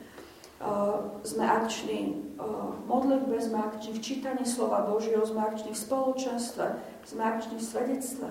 Uh, 0.57 1.21
sme 1.21 1.45
akční 1.45 2.33
uh, 2.41 2.73
v 2.73 2.89
modlitbe, 2.89 3.37
sme 3.37 3.61
akční 3.61 3.93
v 3.93 4.01
čítaní 4.01 4.41
slova 4.41 4.89
Božieho, 4.89 5.21
sme 5.21 5.45
akční 5.45 5.69
v 5.69 5.83
spoločenstve, 5.85 6.65
sme 7.05 7.21
akční 7.21 7.61
v 7.61 7.67
svedectve. 7.69 8.29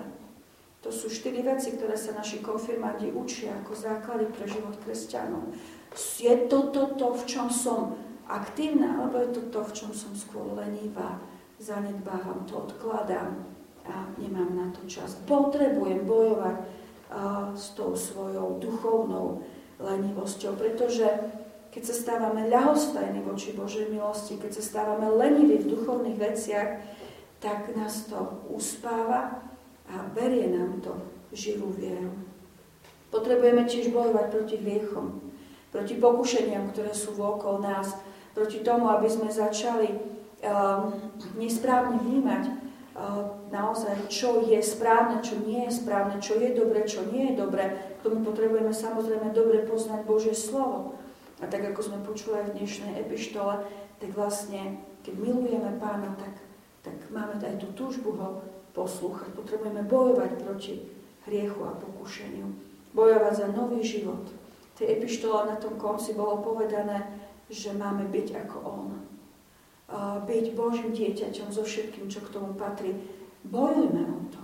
To 0.83 0.91
sú 0.91 1.07
štyri 1.07 1.39
veci, 1.39 1.71
ktoré 1.71 1.95
sa 1.95 2.11
naši 2.19 2.43
konfirmandi 2.43 3.15
učia 3.15 3.55
ako 3.63 3.79
základy 3.79 4.27
pre 4.27 4.43
život 4.43 4.75
kresťanov. 4.83 5.55
Je 6.19 6.35
to 6.51 6.67
toto, 6.75 7.15
v 7.15 7.23
čom 7.31 7.47
som 7.47 7.95
aktívna, 8.27 8.99
alebo 8.99 9.23
je 9.23 9.29
to 9.31 9.41
to, 9.47 9.61
v 9.63 9.71
čom 9.71 9.91
som 9.95 10.11
skôr 10.11 10.51
lenivá, 10.51 11.23
zanedbávam 11.63 12.43
to, 12.43 12.59
odkladám 12.59 13.39
a 13.87 14.03
nemám 14.19 14.51
na 14.51 14.67
to 14.75 14.83
čas. 14.85 15.15
Potrebujem 15.23 16.03
bojovať 16.03 16.55
a, 16.59 16.63
s 17.55 17.71
tou 17.71 17.95
svojou 17.95 18.59
duchovnou 18.59 19.41
lenivosťou, 19.79 20.59
pretože 20.59 21.07
keď 21.77 21.93
sa 21.93 22.09
stávame 22.09 22.49
ľahostajní 22.49 23.21
voči 23.21 23.53
Božej 23.53 23.93
milosti, 23.93 24.41
keď 24.41 24.49
sa 24.57 24.63
stávame 24.65 25.13
leniví 25.13 25.61
v 25.61 25.77
duchovných 25.77 26.17
veciach, 26.17 26.81
tak 27.37 27.69
nás 27.77 28.09
to 28.09 28.17
uspáva 28.49 29.45
a 29.85 29.95
berie 30.17 30.49
nám 30.49 30.81
to 30.81 30.97
živú 31.29 31.69
vieru. 31.69 32.17
Potrebujeme 33.13 33.69
tiež 33.69 33.93
bojovať 33.93 34.25
proti 34.25 34.57
hriechom, 34.57 35.21
proti 35.69 36.01
pokušeniam, 36.01 36.73
ktoré 36.73 36.97
sú 36.97 37.13
vôkol 37.13 37.61
nás, 37.61 37.93
proti 38.33 38.65
tomu, 38.65 38.89
aby 38.89 39.05
sme 39.05 39.29
začali 39.29 39.93
uh, 39.93 40.89
nesprávne 41.37 42.01
vnímať 42.01 42.43
uh, 42.49 43.37
naozaj, 43.53 44.09
čo 44.09 44.41
je 44.49 44.57
správne, 44.65 45.21
čo 45.21 45.37
nie 45.45 45.69
je 45.69 45.77
správne, 45.77 46.17
čo 46.17 46.41
je 46.41 46.57
dobre, 46.57 46.89
čo 46.89 47.05
nie 47.05 47.29
je 47.29 47.33
dobre. 47.37 47.69
K 48.01 48.09
tomu 48.09 48.25
potrebujeme 48.25 48.73
samozrejme 48.73 49.29
dobre 49.29 49.61
poznať 49.61 50.01
Božie 50.09 50.33
slovo. 50.33 50.97
A 51.37 51.45
tak, 51.45 51.69
ako 51.69 51.81
sme 51.85 51.99
počuli 52.01 52.41
aj 52.41 52.45
v 52.49 52.55
dnešnej 52.61 52.93
epištole, 53.05 53.61
tak 54.01 54.09
vlastne, 54.17 54.81
keď 55.05 55.13
milujeme 55.21 55.77
Pána, 55.77 56.17
tak, 56.17 56.33
tak 56.81 56.97
máme 57.13 57.37
aj 57.37 57.61
tú 57.61 57.69
túžbu 57.77 58.17
ho 58.17 58.41
poslúchať. 58.73 59.37
Potrebujeme 59.37 59.85
bojovať 59.85 60.31
proti 60.41 60.81
hriechu 61.29 61.61
a 61.61 61.77
pokušeniu. 61.77 62.49
Bojovať 62.97 63.33
za 63.37 63.47
nový 63.53 63.85
život. 63.85 64.25
V 64.73 64.85
tej 64.85 64.97
epištole 64.97 65.49
na 65.53 65.57
tom 65.61 65.77
konci 65.77 66.17
bolo 66.17 66.41
povedané, 66.41 67.05
že 67.53 67.73
máme 67.73 68.09
byť 68.09 68.27
ako 68.45 68.57
On. 68.65 68.89
Byť 70.25 70.45
Božím 70.57 70.89
dieťaťom 70.89 71.53
so 71.53 71.61
všetkým, 71.61 72.09
čo 72.09 72.25
k 72.25 72.33
tomu 72.33 72.57
patrí. 72.57 72.97
Bojujme 73.45 74.03
o 74.09 74.19
to. 74.33 74.41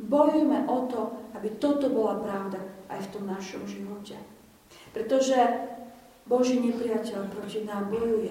Bojujme 0.00 0.64
o 0.72 0.78
to, 0.88 1.00
aby 1.36 1.52
toto 1.60 1.92
bola 1.92 2.16
pravda 2.16 2.64
aj 2.88 3.00
v 3.04 3.10
tom 3.12 3.24
našom 3.28 3.62
živote. 3.68 4.16
Pretože 4.90 5.36
Boží 6.30 6.62
nepriateľ 6.62 7.26
proti 7.34 7.66
nám 7.66 7.90
bojuje. 7.90 8.30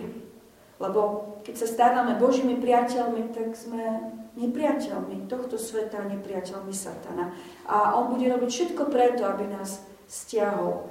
Lebo 0.80 1.36
keď 1.44 1.56
sa 1.60 1.68
stávame 1.68 2.16
Božími 2.16 2.56
priateľmi, 2.64 3.36
tak 3.36 3.52
sme 3.60 4.16
nepriateľmi 4.40 5.28
tohto 5.28 5.60
sveta, 5.60 6.08
nepriateľmi 6.08 6.72
satana. 6.72 7.36
A 7.68 8.00
on 8.00 8.16
bude 8.16 8.24
robiť 8.32 8.48
všetko 8.48 8.88
preto, 8.88 9.28
aby 9.28 9.52
nás 9.52 9.84
stiahol 10.08 10.88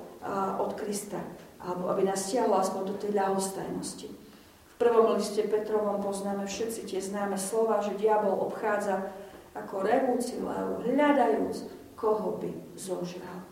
od 0.60 0.76
Krista, 0.76 1.16
alebo 1.64 1.88
aby 1.88 2.04
nás 2.04 2.28
stiahol 2.28 2.60
aspoň 2.60 2.82
do 2.92 2.94
tej 3.00 3.16
ľahostajnosti. 3.16 4.08
V 4.12 4.74
prvom 4.76 5.16
liste 5.16 5.40
Petrovom 5.48 6.04
poznáme 6.04 6.44
všetci 6.44 6.86
tie 6.86 7.00
známe 7.00 7.40
slova, 7.40 7.80
že 7.80 7.96
diabol 7.96 8.36
obchádza 8.44 9.08
ako 9.56 9.82
revúci 9.82 10.38
lev, 10.38 10.84
hľadajúc, 10.84 11.66
koho 11.96 12.38
by 12.38 12.52
zožral. 12.76 13.42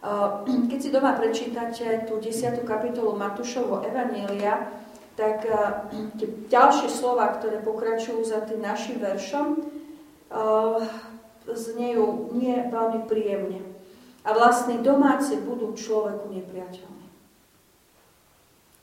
Keď 0.70 0.78
si 0.80 0.88
doma 0.88 1.12
prečítate 1.12 2.08
tú 2.08 2.16
10. 2.16 2.64
kapitolu 2.64 3.16
Matúšovho 3.16 3.84
Evanielia, 3.84 4.72
tak 5.16 5.44
eh, 5.44 5.56
tie 6.18 6.28
ďalšie 6.48 6.88
slova, 6.88 7.36
ktoré 7.36 7.60
pokračujú 7.60 8.24
za 8.24 8.40
tým 8.48 8.64
našim 8.64 8.96
veršom, 8.96 9.60
eh, 9.60 10.80
znejú 11.50 12.32
nie 12.32 12.56
veľmi 12.72 13.04
príjemne. 13.04 13.60
A 14.24 14.36
vlastne 14.36 14.84
domáci 14.84 15.40
budú 15.40 15.72
človeku 15.72 16.28
nepriateľmi. 16.28 17.06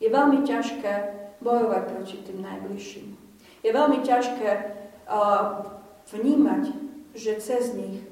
Je 0.01 0.09
veľmi 0.09 0.45
ťažké 0.45 0.93
bojovať 1.41 1.83
proti 1.93 2.17
tým 2.25 2.41
najbližším. 2.41 3.07
Je 3.65 3.71
veľmi 3.73 4.05
ťažké 4.05 4.49
eh, 4.53 5.45
vnímať, 6.13 6.63
že 7.17 7.41
cez 7.41 7.73
nich 7.73 8.05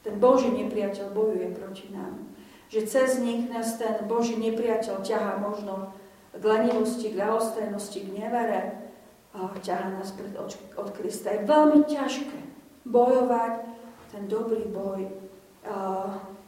ten 0.00 0.16
Boží 0.16 0.48
nepriateľ 0.48 1.12
bojuje 1.12 1.52
proti 1.52 1.92
nám. 1.92 2.35
Že 2.66 2.80
cez 2.90 3.10
nich 3.22 3.46
nás 3.46 3.78
ten 3.78 4.02
Boží 4.10 4.34
nepriateľ 4.34 5.06
ťahá 5.06 5.38
možno 5.38 5.94
k 6.34 6.42
lenivosti, 6.42 7.14
k 7.14 7.18
ľahostajnosti, 7.22 7.98
k 8.02 8.08
nevere 8.12 8.60
a 9.36 9.52
ťaha 9.52 10.00
nás 10.00 10.12
pred 10.16 10.32
od 10.76 10.88
Krista. 10.96 11.32
Je 11.32 11.44
veľmi 11.44 11.84
ťažké 11.86 12.38
bojovať 12.88 13.52
ten 14.10 14.24
dobrý 14.26 14.64
boj, 14.66 15.12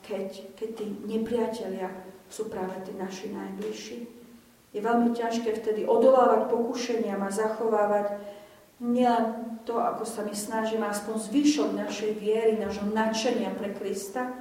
keď, 0.06 0.28
keď 0.56 0.68
tí 0.74 0.86
nepriatelia 1.04 1.92
sú 2.32 2.48
práve 2.48 2.76
tí 2.84 2.92
naši 2.96 3.32
najbližší. 3.32 3.98
Je 4.72 4.80
veľmi 4.84 5.16
ťažké 5.16 5.64
vtedy 5.64 5.88
odolávať 5.88 6.52
pokušeniam 6.52 7.24
a 7.24 7.32
zachovávať 7.32 8.20
nielen 8.84 9.60
to, 9.64 9.80
ako 9.80 10.04
sa 10.04 10.22
my 10.24 10.32
snažíme, 10.32 10.84
aspoň 10.86 11.28
zvýšok 11.28 11.68
našej 11.76 12.12
viery, 12.16 12.56
nášho 12.56 12.88
nadšenia 12.88 13.52
pre 13.56 13.74
Krista, 13.74 14.32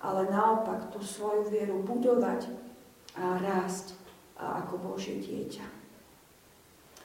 ale 0.00 0.32
naopak 0.32 0.88
tú 0.92 1.04
svoju 1.04 1.52
vieru 1.52 1.84
budovať 1.84 2.48
a 3.16 3.36
rásť 3.36 3.96
ako 4.40 4.80
Božie 4.80 5.20
dieťa. 5.20 5.64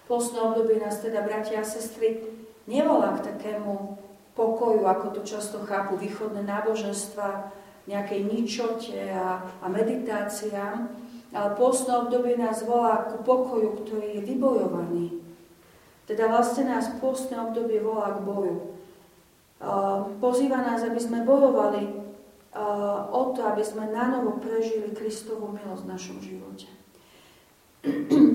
Postné 0.08 0.40
obdobie 0.40 0.80
nás 0.80 1.02
teda, 1.02 1.26
bratia 1.26 1.60
a 1.60 1.68
sestry, 1.68 2.24
nevolá 2.70 3.20
k 3.20 3.36
takému 3.36 4.00
pokoju, 4.38 4.86
ako 4.86 5.20
to 5.20 5.22
často 5.26 5.60
chápu 5.66 5.98
východné 6.00 6.46
náboženstva, 6.46 7.52
nejakej 7.86 8.22
ničote 8.26 8.98
a, 9.14 9.44
a 9.62 9.66
meditáciám, 9.70 10.90
ale 11.36 11.50
postné 11.58 11.94
obdobie 12.00 12.38
nás 12.38 12.64
volá 12.64 13.12
ku 13.12 13.22
pokoju, 13.22 13.84
ktorý 13.84 14.08
je 14.18 14.22
vybojovaný. 14.24 15.06
Teda 16.06 16.30
vlastne 16.30 16.70
nás 16.70 16.90
postné 17.02 17.38
obdobie 17.42 17.82
volá 17.82 18.14
k 18.14 18.24
boju. 18.24 18.78
Pozýva 20.22 20.62
nás, 20.62 20.86
aby 20.86 21.02
sme 21.02 21.26
bojovali 21.26 21.95
o 23.12 23.22
to, 23.36 23.44
aby 23.44 23.64
sme 23.64 23.92
nanovo 23.92 24.40
prežili 24.40 24.96
Kristovú 24.96 25.52
milosť 25.52 25.84
v 25.84 25.92
našom 25.92 26.18
živote. 26.24 26.68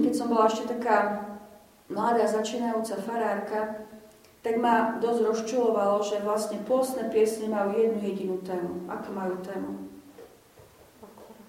keď 0.04 0.12
som 0.14 0.30
bola 0.30 0.46
ešte 0.46 0.76
taká 0.78 1.26
mladá 1.90 2.28
začínajúca 2.28 2.94
farárka, 3.02 3.60
tak 4.40 4.56
ma 4.56 4.96
dosť 5.02 5.20
rozčulovalo, 5.26 6.00
že 6.00 6.24
vlastne 6.24 6.62
pôstne 6.64 7.12
piesne 7.12 7.52
majú 7.52 7.76
jednu 7.76 8.00
jedinú 8.00 8.36
tému. 8.40 8.88
Ako 8.88 9.08
majú 9.12 9.36
tému? 9.44 9.70
Pokora. 11.00 11.44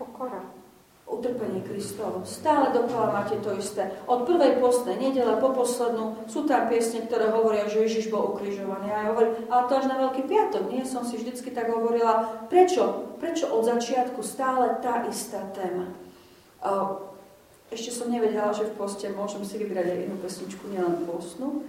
Pokora. 0.00 0.61
Utrpenie 1.22 1.62
Kristovo. 1.62 2.26
Stále 2.26 2.74
dokola 2.74 3.14
máte 3.14 3.38
to 3.38 3.54
isté. 3.54 3.94
Od 4.10 4.26
prvej 4.26 4.58
postnej 4.58 4.98
nedele 4.98 5.38
po 5.38 5.54
poslednú 5.54 6.26
sú 6.26 6.50
tam 6.50 6.66
piesne, 6.66 7.06
ktoré 7.06 7.30
hovoria, 7.30 7.70
že 7.70 7.86
Ježiš 7.86 8.10
bol 8.10 8.34
ukrižovaný. 8.34 8.90
A 8.90 9.06
ja 9.06 9.08
hovorím, 9.14 9.46
ale 9.46 9.62
to 9.70 9.72
až 9.78 9.86
na 9.86 10.02
Veľký 10.02 10.26
piatok. 10.26 10.66
Nie 10.66 10.82
som 10.82 11.06
si 11.06 11.14
vždycky 11.14 11.54
tak 11.54 11.70
hovorila. 11.70 12.42
Prečo? 12.50 13.14
Prečo 13.22 13.54
od 13.54 13.62
začiatku 13.62 14.18
stále 14.18 14.82
tá 14.82 15.06
istá 15.06 15.46
téma? 15.54 15.94
Ešte 17.70 17.94
som 17.94 18.10
nevedela, 18.10 18.50
že 18.50 18.66
v 18.66 18.74
poste 18.74 19.06
môžem 19.14 19.46
si 19.46 19.62
vybrať 19.62 19.94
aj 19.94 19.98
jednu 20.02 20.16
pesničku, 20.18 20.64
nielen 20.74 21.06
postnú, 21.06 21.62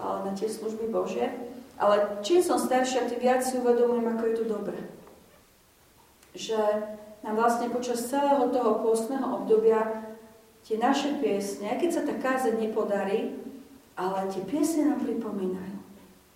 na 0.00 0.32
tie 0.32 0.48
služby 0.48 0.88
Bože. 0.88 1.28
Ale 1.76 2.24
čím 2.24 2.40
som 2.40 2.56
staršia, 2.56 3.04
tým 3.04 3.20
viac 3.20 3.44
si 3.44 3.60
uvedomujem, 3.60 4.16
ako 4.16 4.22
je 4.24 4.34
to 4.40 4.44
dobré. 4.48 4.80
Že 6.32 6.58
nám 7.24 7.34
vlastne 7.40 7.72
počas 7.72 8.04
celého 8.04 8.52
toho 8.52 8.84
postného 8.84 9.24
obdobia 9.42 10.12
tie 10.64 10.76
naše 10.76 11.16
piesne, 11.18 11.80
keď 11.80 11.90
sa 11.90 12.02
tá 12.04 12.14
kázeň 12.20 12.60
nepodarí, 12.60 13.32
ale 13.96 14.28
tie 14.28 14.44
piesne 14.44 14.92
nám 14.92 15.00
pripomínajú. 15.00 15.76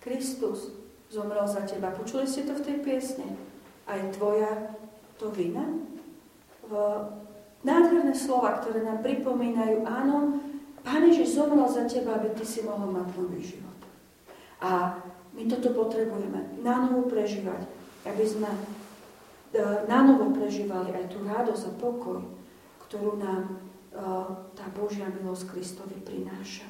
Kristus 0.01 0.73
zomrel 1.13 1.45
za 1.45 1.61
teba. 1.65 1.93
Počuli 1.93 2.25
ste 2.25 2.49
to 2.49 2.57
v 2.57 2.65
tej 2.65 2.77
piesne? 2.81 3.37
Aj 3.85 4.01
tvoja 4.13 4.73
to 5.21 5.29
vina? 5.29 5.65
V 6.65 6.73
Nádherné 7.59 8.15
slova, 8.15 8.63
ktoré 8.63 8.87
nám 8.87 9.03
pripomínajú, 9.03 9.83
áno, 9.83 10.39
Pán 10.79 11.03
Ježiš 11.03 11.35
zomrel 11.35 11.67
za 11.67 11.83
teba, 11.83 12.15
aby 12.15 12.31
ty 12.31 12.47
si 12.47 12.63
mohol 12.63 12.95
mať 12.95 13.11
nový 13.19 13.43
život. 13.43 13.75
A 14.63 14.95
my 15.35 15.43
toto 15.51 15.75
potrebujeme 15.75 16.55
na 16.63 16.87
novo 16.87 17.11
prežívať, 17.11 17.67
aby 18.07 18.23
sme 18.23 18.47
e, 19.53 19.61
na 19.89 19.99
novo 20.05 20.33
prežívali 20.33 20.93
aj 20.93 21.13
tú 21.13 21.23
radosť 21.25 21.63
a 21.69 21.77
pokoj, 21.77 22.19
ktorú 22.87 23.17
nám 23.17 23.41
e, 23.45 23.53
tá 24.53 24.65
Božia 24.73 25.09
milosť 25.09 25.49
Kristovi 25.53 25.97
prináša. 26.01 26.67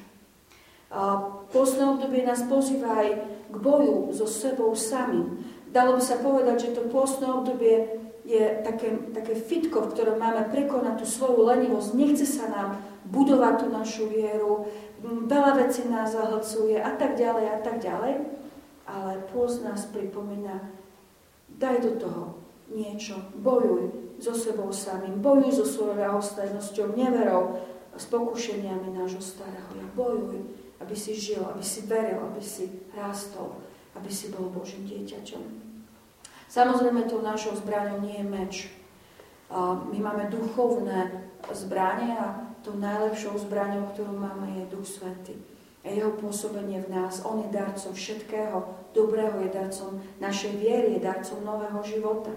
Posledné 1.54 1.86
obdobie 1.86 2.26
nás 2.26 2.42
pozýva 2.50 3.06
aj 3.06 3.08
k 3.46 3.56
boju 3.62 4.10
so 4.10 4.26
sebou 4.26 4.74
samým. 4.74 5.38
Dalo 5.70 5.94
by 5.94 6.02
sa 6.02 6.18
povedať, 6.18 6.66
že 6.66 6.74
to 6.74 6.90
postné 6.90 7.30
obdobie 7.30 7.94
je 8.26 8.42
také, 8.66 8.98
také 9.14 9.38
fitko, 9.38 9.86
v 9.86 9.92
ktorom 9.94 10.18
máme 10.18 10.50
prekonať 10.50 10.98
tú 10.98 11.06
svoju 11.06 11.46
lenivosť. 11.46 11.94
Nechce 11.94 12.26
sa 12.26 12.50
nám 12.50 12.82
budovať 13.06 13.54
tú 13.62 13.66
našu 13.70 14.10
vieru, 14.10 14.66
veľa 15.02 15.62
vecí 15.62 15.86
nás 15.86 16.10
zahlcuje 16.10 16.76
a 16.82 16.90
tak 16.98 17.14
ďalej 17.14 17.46
a 17.48 17.58
tak 17.62 17.76
ďalej. 17.78 18.14
Ale 18.90 19.12
pôst 19.30 19.62
nás 19.62 19.86
pripomína, 19.94 20.74
daj 21.46 21.86
do 21.86 21.92
toho 22.02 22.22
niečo, 22.70 23.18
bojuj 23.42 24.14
so 24.22 24.32
sebou 24.32 24.70
samým, 24.70 25.18
bojuj 25.18 25.60
so 25.60 25.66
svojou 25.66 25.98
ľahostajnosťou, 25.98 26.94
neverou, 26.94 27.58
s 27.90 28.06
pokušeniami 28.06 28.94
nášho 28.94 29.20
starého. 29.20 29.66
Ja 29.74 29.86
bojuj, 29.92 30.40
aby 30.80 30.94
si 30.94 31.12
žil, 31.18 31.42
aby 31.44 31.60
si 31.60 31.84
veril, 31.84 32.22
aby 32.22 32.40
si 32.40 32.70
rástol, 32.94 33.58
aby 33.98 34.08
si 34.08 34.30
bol 34.30 34.48
Božím 34.48 34.86
dieťaťom. 34.86 35.42
Samozrejme, 36.46 37.10
tou 37.10 37.20
našou 37.20 37.58
zbraňou 37.58 38.00
nie 38.02 38.22
je 38.22 38.26
meč. 38.26 38.54
My 39.90 39.98
máme 39.98 40.30
duchovné 40.30 41.30
zbranie 41.50 42.14
a 42.14 42.46
tou 42.62 42.78
najlepšou 42.78 43.38
zbraňou, 43.42 43.90
ktorú 43.92 44.14
máme, 44.14 44.62
je 44.62 44.64
Duch 44.70 44.86
Svety. 44.86 45.34
A 45.80 45.90
jeho 45.90 46.12
pôsobenie 46.12 46.84
v 46.84 46.92
nás. 46.92 47.24
On 47.24 47.40
je 47.40 47.48
darcom 47.48 47.96
všetkého 47.96 48.68
dobrého, 48.92 49.40
je 49.42 49.50
darcom 49.50 49.98
našej 50.20 50.52
viery, 50.60 50.88
je 50.96 51.06
darcom 51.06 51.40
nového 51.40 51.80
života. 51.82 52.32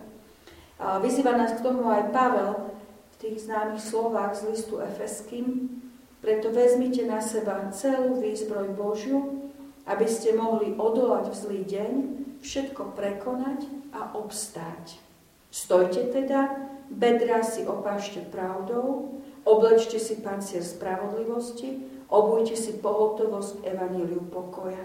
A 0.79 0.97
vyzýva 0.99 1.37
nás 1.37 1.53
k 1.53 1.63
tomu 1.63 1.89
aj 1.89 2.09
Pavel 2.09 2.73
v 3.13 3.15
tých 3.21 3.45
známych 3.45 3.81
slovách 3.81 4.41
z 4.41 4.41
listu 4.53 4.81
Efeským. 4.81 5.69
Preto 6.23 6.49
vezmite 6.55 7.03
na 7.03 7.19
seba 7.19 7.67
celú 7.75 8.17
výzbroj 8.17 8.73
Božiu, 8.73 9.51
aby 9.83 10.07
ste 10.07 10.31
mohli 10.31 10.71
odolať 10.79 11.29
v 11.29 11.35
zlý 11.35 11.61
deň, 11.67 11.91
všetko 12.39 12.95
prekonať 12.95 13.67
a 13.91 14.15
obstáť. 14.15 14.99
Stojte 15.53 16.09
teda, 16.09 16.55
bedra 16.89 17.43
si 17.43 17.67
opášte 17.67 18.23
pravdou, 18.31 19.19
oblečte 19.43 19.99
si 19.99 20.17
pancier 20.23 20.63
spravodlivosti, 20.63 21.83
obujte 22.07 22.55
si 22.55 22.79
pohotovosť 22.79 23.61
evaníliu 23.67 24.23
pokoja. 24.31 24.81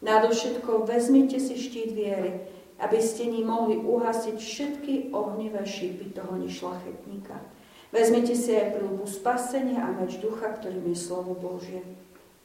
Nadovšetko 0.00 0.86
vezmite 0.86 1.40
si 1.40 1.58
štít 1.58 1.90
viery, 1.92 2.46
aby 2.76 2.98
ste 3.00 3.28
ním 3.28 3.48
mohli 3.48 3.80
uhasiť 3.80 4.36
všetky 4.36 4.92
ohnivé 5.16 5.64
šípy 5.64 6.12
toho 6.12 6.36
nešlachetníka. 6.36 7.40
Vezmite 7.94 8.36
si 8.36 8.52
aj 8.52 8.76
prílbu 8.76 9.08
spasenia 9.08 9.86
a 9.86 9.94
meč 9.96 10.20
ducha, 10.20 10.52
ktorým 10.52 10.84
je 10.92 10.98
slovo 10.98 11.32
Božie. 11.32 11.80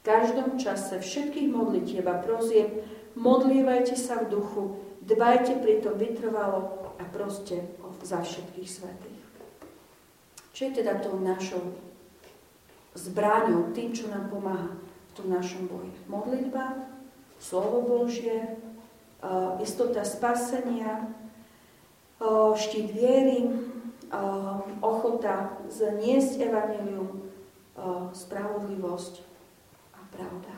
každom 0.06 0.56
čase 0.56 0.98
všetkých 0.98 1.52
modlitieb 1.52 2.06
a 2.08 2.16
prozieb 2.18 2.86
modlívajte 3.14 3.94
sa 3.94 4.22
v 4.24 4.32
duchu, 4.32 4.64
Dbajte 5.02 5.58
pritom 5.58 5.98
vytrvalo 5.98 6.94
a 6.94 7.02
proste 7.10 7.58
za 8.06 8.22
všetkých 8.22 8.68
svetých. 8.70 9.22
Čo 10.54 10.60
je 10.70 10.72
teda 10.78 11.02
tou 11.02 11.18
našou 11.18 11.74
zbráňou, 12.94 13.74
tým, 13.74 13.90
čo 13.90 14.06
nám 14.06 14.30
pomáha 14.30 14.78
v 14.78 15.12
tom 15.18 15.26
našom 15.26 15.66
boji? 15.66 15.90
Modlitba, 16.06 16.86
slovo 17.42 17.82
Božie, 17.82 18.62
istota 19.62 20.02
spasenia, 20.02 21.06
štít 22.58 22.90
viery, 22.90 23.50
ochota 24.82 25.56
zniesť 25.70 26.50
evanelium, 26.52 27.30
spravodlivosť 28.12 29.14
a 29.96 30.00
pravda. 30.12 30.54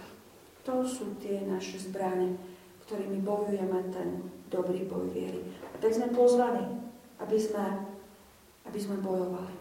To 0.64 0.82
sú 0.82 1.14
tie 1.20 1.44
naše 1.44 1.76
zbranie, 1.76 2.40
ktorými 2.88 3.20
bojujeme 3.20 3.80
ten 3.92 4.26
dobrý 4.48 4.88
boj 4.88 5.12
viery. 5.12 5.40
A 5.72 5.74
tak 5.80 5.92
sme 5.92 6.08
pozvaní, 6.12 6.64
aby 7.20 7.36
sme, 7.36 7.84
aby 8.64 8.78
sme 8.80 8.96
bojovali. 9.04 9.56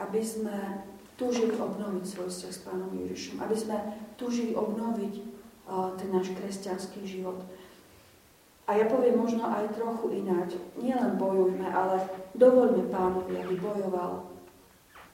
Aby 0.00 0.20
sme 0.20 0.84
túžili 1.16 1.56
obnoviť 1.56 2.04
svoj 2.04 2.28
vzťah 2.28 2.52
s 2.52 2.60
Pánom 2.68 2.92
Ježišom. 2.92 3.40
Aby 3.44 3.56
sme 3.56 3.76
túžili 4.20 4.52
obnoviť 4.52 5.14
ten 5.96 6.08
náš 6.12 6.32
kresťanský 6.36 7.04
život. 7.08 7.40
A 8.64 8.80
ja 8.80 8.88
poviem 8.88 9.20
možno 9.20 9.44
aj 9.44 9.76
trochu 9.76 10.24
ináč. 10.24 10.56
Nielen 10.80 11.20
bojujme, 11.20 11.68
ale 11.68 12.00
dovoľme 12.32 12.88
Pánovi, 12.88 13.36
aby 13.44 13.54
bojoval 13.60 14.24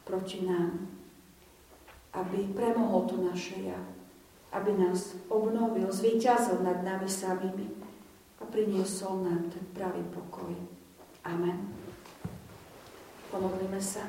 proti 0.07 0.47
nám. 0.47 0.87
Aby 2.15 2.51
premohol 2.55 3.11
to 3.11 3.19
naše 3.19 3.59
ja 3.67 3.79
aby 4.51 4.75
nás 4.75 5.15
obnovil, 5.31 5.87
zvíťazil 5.93 6.63
nad 6.67 6.83
nami 6.83 7.07
samými 7.07 7.71
a 8.43 8.45
priniesol 8.51 9.23
nám 9.23 9.47
ten 9.47 9.63
pravý 9.71 10.03
pokoj. 10.11 10.51
Amen. 11.23 11.71
Pomodlíme 13.31 13.79
sa. 13.79 14.03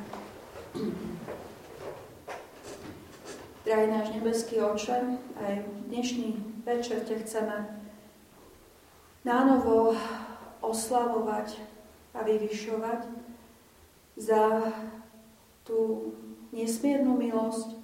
Drahý 3.61 3.87
náš 3.93 4.09
nebeský 4.17 4.57
oče, 4.57 5.21
aj 5.37 5.53
dnešný 5.93 6.41
večer 6.65 7.05
ťa 7.05 7.21
chceme 7.21 7.80
nánovo 9.21 9.93
oslavovať 10.61 11.61
a 12.13 12.19
vyvyšovať 12.25 13.01
za 14.17 14.73
tú 15.63 16.11
nesmiernu 16.51 17.15
milosť, 17.15 17.77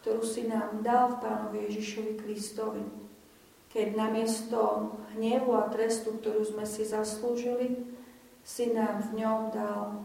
ktorú 0.00 0.22
si 0.24 0.48
nám 0.48 0.80
dal 0.80 1.16
v 1.16 1.20
Pánovi 1.20 1.58
Ježišovi 1.68 2.12
Kristovi. 2.18 2.84
Keď 3.70 3.94
namiesto 3.94 4.92
hnevu 5.14 5.54
a 5.54 5.70
trestu, 5.70 6.18
ktorú 6.18 6.42
sme 6.42 6.66
si 6.66 6.82
zaslúžili, 6.82 7.86
si 8.42 8.74
nám 8.74 9.04
v 9.12 9.22
ňom 9.22 9.40
dal 9.54 10.02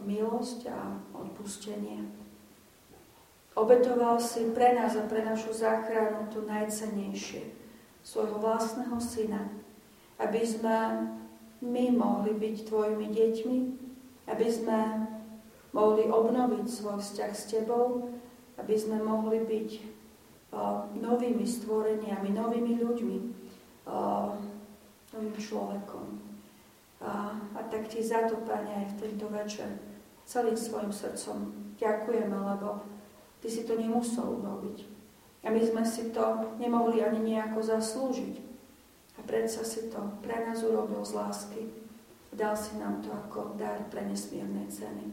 milosť 0.00 0.66
a 0.72 0.98
odpustenie. 1.12 2.08
Obetoval 3.54 4.16
si 4.18 4.48
pre 4.56 4.72
nás 4.72 4.96
a 4.96 5.04
pre 5.04 5.20
našu 5.22 5.52
záchranu 5.52 6.32
to 6.32 6.42
najcenejšie, 6.48 7.52
svojho 8.00 8.40
vlastného 8.40 8.96
syna, 8.96 9.59
aby 10.20 10.42
sme 10.44 11.08
my 11.64 11.84
mohli 11.96 12.36
byť 12.36 12.56
tvojimi 12.68 13.06
deťmi, 13.08 13.58
aby 14.28 14.46
sme 14.46 14.78
mohli 15.72 16.06
obnoviť 16.06 16.64
svoj 16.68 17.00
vzťah 17.00 17.32
s 17.32 17.44
tebou 17.48 18.10
aby 18.60 18.74
sme 18.76 19.00
mohli 19.00 19.40
byť 19.40 19.70
novými 21.00 21.46
stvoreniami, 21.46 22.28
novými 22.36 22.72
ľuďmi, 22.76 23.18
novým 25.16 25.34
človekom. 25.34 26.06
A, 27.00 27.32
a 27.32 27.60
tak 27.72 27.88
ti 27.88 28.04
za 28.04 28.28
to, 28.28 28.44
Pane, 28.44 28.68
aj 28.68 28.86
v 28.92 28.98
tento 29.00 29.26
večer 29.32 29.72
celým 30.28 30.58
svojim 30.58 30.92
srdcom 30.92 31.48
ďakujeme, 31.80 32.36
lebo 32.36 32.84
Ty 33.40 33.48
si 33.48 33.64
to 33.64 33.72
nemusel 33.80 34.36
urobiť. 34.36 34.84
A 35.40 35.48
my 35.48 35.64
sme 35.64 35.80
si 35.88 36.12
to 36.12 36.52
nemohli 36.60 37.00
ani 37.00 37.32
nejako 37.32 37.64
zaslúžiť. 37.64 38.49
A 39.20 39.24
predsa 39.28 39.60
si 39.60 39.92
to 39.92 40.00
pre 40.24 40.40
nás 40.48 40.64
urobil 40.64 41.04
z 41.04 41.12
lásky. 41.12 41.60
Dal 42.32 42.56
si 42.56 42.80
nám 42.80 43.04
to 43.04 43.12
ako 43.12 43.60
dar 43.60 43.84
pre 43.92 44.00
nesmiernej 44.08 44.72
ceny. 44.72 45.04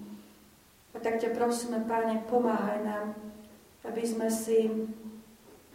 A 0.95 1.03
tak 1.03 1.19
ťa 1.19 1.35
prosíme, 1.35 1.83
Páne, 1.83 2.23
pomáhaj 2.25 2.87
nám, 2.87 3.11
aby 3.83 4.01
sme 4.07 4.31
si 4.31 4.71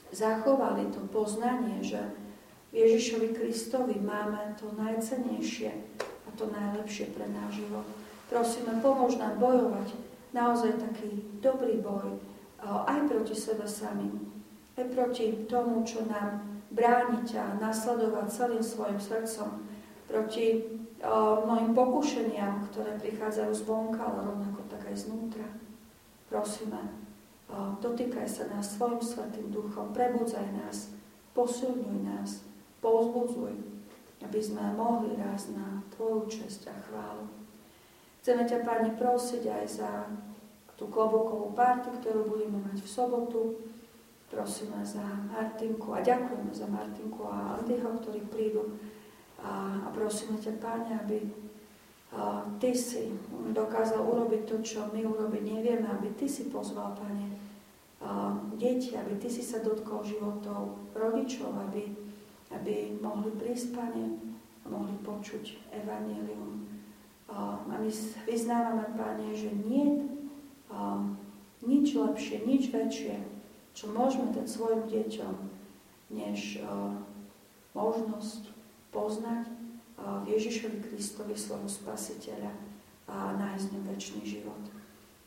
zachovali 0.08 0.88
to 0.88 1.04
poznanie, 1.12 1.84
že 1.84 2.00
Ježišovi 2.72 3.36
Kristovi 3.36 4.00
máme 4.00 4.56
to 4.56 4.72
najcenejšie 4.72 5.70
a 6.24 6.28
to 6.32 6.48
najlepšie 6.48 7.12
pre 7.12 7.28
náš 7.28 7.60
život. 7.60 7.84
Prosíme, 8.32 8.80
pomôž 8.80 9.20
nám 9.20 9.36
bojovať 9.36 9.92
naozaj 10.32 10.80
taký 10.80 11.20
dobrý 11.44 11.84
boj 11.84 12.16
aj 12.64 13.12
proti 13.12 13.36
sebe 13.36 13.68
samým, 13.68 14.24
aj 14.80 14.88
proti 14.88 15.44
tomu, 15.50 15.84
čo 15.84 16.06
nám 16.08 16.51
bráni 16.72 17.22
ťa 17.28 17.60
nasledovať 17.60 18.26
celým 18.32 18.64
svojim 18.64 18.96
srdcom, 18.96 19.62
proti 20.08 20.64
mnohým 21.46 21.74
pokušeniam, 21.76 22.68
ktoré 22.70 22.96
prichádzajú 23.00 23.52
zvonka, 23.52 24.00
ale 24.00 24.28
rovnako 24.28 24.64
tak 24.70 24.86
aj 24.88 24.96
znútra. 25.08 25.48
Prosíme, 26.32 26.80
dotýkaj 27.82 28.24
sa 28.24 28.48
nás 28.48 28.72
svojim 28.72 29.02
svetým 29.02 29.52
duchom, 29.52 29.92
prebudzaj 29.92 30.46
nás, 30.64 30.94
posilňuj 31.36 31.98
nás, 32.06 32.46
pozbudzuj, 32.80 33.52
aby 34.22 34.40
sme 34.40 34.62
mohli 34.78 35.18
raz 35.18 35.50
na 35.50 35.82
Tvoju 35.92 36.30
čest 36.30 36.64
a 36.70 36.74
chválu. 36.88 37.26
Chceme 38.22 38.46
ťa, 38.46 38.62
Pani, 38.62 38.94
prosiť 38.94 39.42
aj 39.50 39.64
za 39.66 39.90
tú 40.78 40.86
klobukovú 40.86 41.50
párty, 41.58 41.90
ktorú 41.98 42.30
budeme 42.30 42.62
mať 42.62 42.78
v 42.78 42.88
sobotu. 42.88 43.40
Prosíme 44.32 44.80
za 44.80 45.04
Martinku 45.28 45.92
a 45.92 46.00
ďakujeme 46.00 46.56
za 46.56 46.64
Martinku 46.64 47.28
a 47.28 47.60
Andyho, 47.60 48.00
ktorí 48.00 48.24
prídu. 48.32 48.80
A, 49.36 49.76
a 49.84 49.88
prosíme 49.92 50.40
ťa, 50.40 50.56
Pane, 50.56 50.88
aby 51.04 51.20
a, 52.16 52.40
Ty 52.56 52.72
si 52.72 53.12
dokázal 53.52 54.00
urobiť 54.00 54.48
to, 54.48 54.56
čo 54.64 54.88
my 54.88 55.04
urobiť 55.04 55.42
nevieme, 55.44 55.84
aby 55.84 56.16
Ty 56.16 56.24
si 56.32 56.48
pozval, 56.48 56.96
Pane, 56.96 57.28
a, 58.00 58.32
deti, 58.56 58.96
aby 58.96 59.20
Ty 59.20 59.28
si 59.28 59.44
sa 59.44 59.60
dotkol 59.60 60.00
životov 60.00 60.80
rodičov, 60.96 61.52
aby, 61.68 61.92
aby 62.56 62.96
mohli 63.04 63.36
prísť, 63.36 63.76
Pane, 63.76 64.16
mohli 64.64 64.96
počuť 65.04 65.76
Evangelium. 65.76 66.72
A, 67.28 67.60
a 67.60 67.74
my 67.76 67.90
vyznávame, 68.24 68.96
Pane, 68.96 69.36
že 69.36 69.52
nie 69.68 70.08
nič 71.62 71.94
lepšie, 71.94 72.42
nič 72.42 72.72
väčšie, 72.72 73.31
čo 73.72 73.88
môžeme 73.90 74.32
dať 74.32 74.46
svojim 74.46 74.84
deťom, 74.88 75.34
než 76.12 76.60
uh, 76.60 76.92
možnosť 77.72 78.52
poznať 78.92 79.48
uh, 79.48 80.22
Ježišovi 80.28 80.84
Kristovi 80.84 81.32
svojho 81.32 81.68
spasiteľa 81.68 82.52
a 83.08 83.34
nájsť 83.36 83.66
ňom 83.72 83.84
väčší 83.92 84.20
život. 84.24 84.62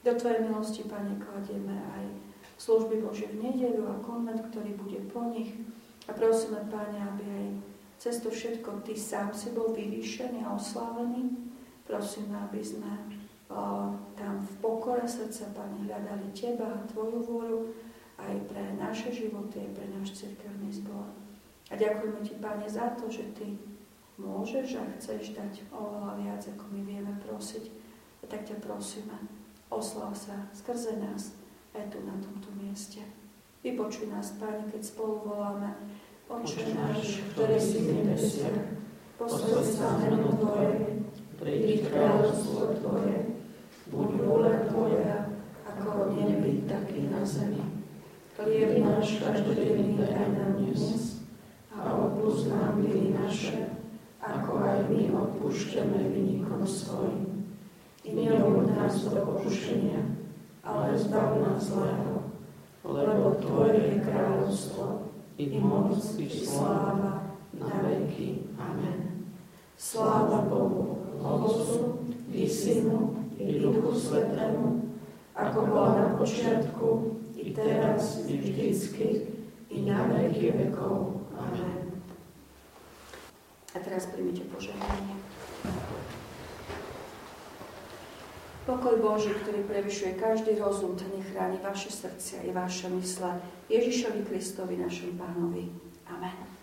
Do 0.05 0.13
Tvojej 0.13 0.45
milosti, 0.45 0.85
Pane, 0.85 1.17
kladieme 1.17 1.81
aj 1.97 2.05
služby 2.61 3.01
Bože 3.01 3.25
v 3.25 3.41
nedelu 3.41 3.89
a 3.89 3.97
konvent, 4.05 4.37
ktorý 4.53 4.77
bude 4.77 5.01
po 5.09 5.25
nich. 5.33 5.57
A 6.05 6.13
prosíme, 6.13 6.61
Pane, 6.69 7.01
aby 7.01 7.25
aj 7.25 7.47
cez 7.97 8.21
to 8.21 8.29
všetko 8.29 8.85
Ty 8.85 8.93
sám 8.93 9.29
si 9.33 9.49
bol 9.49 9.73
vyvýšený 9.73 10.45
a 10.45 10.53
oslávený. 10.53 11.33
Prosíme, 11.89 12.37
aby 12.37 12.61
sme 12.61 12.93
tam 14.13 14.33
v 14.41 14.51
pokore 14.61 15.09
srdca, 15.09 15.49
Pane, 15.57 15.89
hľadali 15.89 16.29
Teba 16.37 16.69
a 16.69 16.85
Tvoju 16.85 17.25
vôľu 17.25 17.59
aj 18.15 18.35
pre 18.47 18.63
naše 18.79 19.11
životy, 19.11 19.59
aj 19.59 19.71
pre 19.75 19.85
náš 19.91 20.15
cirkevný 20.15 20.71
zbor. 20.71 21.11
A 21.71 21.73
ďakujeme 21.75 22.21
Ti, 22.23 22.33
Pane, 22.39 22.67
za 22.69 22.93
to, 22.95 23.11
že 23.11 23.25
Ty 23.35 23.47
môžeš 24.15 24.79
a 24.79 24.83
chceš 24.95 25.35
dať 25.35 25.67
oveľa 25.75 26.11
viac, 26.21 26.41
ako 26.47 26.63
my 26.71 26.81
vieme 26.87 27.13
prosiť. 27.25 27.67
A 28.23 28.31
tak 28.31 28.47
ťa 28.47 28.57
prosíme, 28.63 29.13
oslav 29.67 30.15
sa 30.15 30.47
skrze 30.55 30.97
nás 30.97 31.35
aj 31.75 31.91
tu 31.91 31.99
na 32.07 32.15
tomto 32.21 32.49
mieste. 32.55 33.03
Vypočuj 33.65 34.07
nás, 34.07 34.37
Pane, 34.39 34.69
keď 34.71 34.81
spolu 34.81 35.25
voláme 35.25 35.73
Oče 36.25 36.73
náš, 36.73 37.21
ktorý 37.33 37.57
si 37.61 37.85
v 37.85 38.01
nebesiach, 38.01 38.81
posledný 39.13 39.61
sa 39.61 39.93
meno 40.01 40.33
Tvoje, 40.33 41.05
príď 41.37 41.85
kráľovstvo 41.85 42.81
Tvoje, 42.81 43.45
buď 43.93 44.09
vôľa 44.25 44.53
Tvoja, 44.65 45.29
ako 45.69 46.09
v 46.09 46.25
nebi, 46.25 46.65
tak 46.65 46.89
i 46.97 47.05
na 47.05 47.21
zemi. 47.21 47.74
Chlieb 48.35 48.83
náš 48.83 49.23
každodenný 49.23 49.95
daj 49.95 50.27
nám 50.35 50.59
dnes 50.59 51.23
a 51.71 51.87
odpúsť 51.87 52.51
nám 52.51 52.83
viny 52.83 53.15
naše, 53.15 53.79
ako 54.19 54.59
aj 54.59 54.91
my 54.91 55.07
odpúšťame 55.07 56.11
vynikom 56.11 56.67
svojim. 56.67 57.47
I 58.03 58.11
neuvod 58.11 58.75
nás 58.75 59.07
do 59.07 59.23
pokušenia, 59.23 60.19
ale 60.67 60.99
zbav 60.99 61.39
nás 61.47 61.63
zlého, 61.63 62.27
lebo 62.83 63.39
Tvoje 63.39 63.79
je 63.79 64.03
kráľovstvo, 64.03 65.07
i 65.39 65.55
moc, 65.55 65.95
i 66.19 66.27
sláva, 66.27 67.39
na 67.55 67.71
veky. 67.87 68.51
Amen. 68.59 69.31
Sláva 69.79 70.43
Bohu, 70.43 71.07
Otcu, 71.23 72.03
i 72.35 72.43
Synu, 72.43 73.15
i 73.39 73.63
Duchu 73.63 73.95
Svetému, 73.95 74.91
ako 75.31 75.59
bola 75.71 75.91
na 76.03 76.07
počiatku, 76.19 77.14
teraz, 77.55 78.27
i 78.27 78.37
vždycky, 78.37 79.07
i 79.71 79.81
na 79.81 80.03
veky 80.03 80.51
vekov. 80.51 81.23
Amen. 81.39 82.03
A 83.75 83.77
teraz 83.79 84.11
príjmite 84.11 84.43
požehnanie. 84.51 85.15
Pokoj 88.65 88.97
Boží, 88.97 89.29
ktorý 89.29 89.61
prevyšuje 89.69 90.17
každý 90.17 90.57
rozum, 90.57 90.97
ten 90.97 91.11
chráni 91.21 91.61
vaše 91.61 91.93
srdcia 91.93 92.49
i 92.49 92.51
vaše 92.51 92.89
mysle. 92.89 93.37
Ježišovi 93.69 94.25
Kristovi, 94.25 94.73
našom 94.81 95.13
pánovi. 95.21 95.69
Amen. 96.09 96.54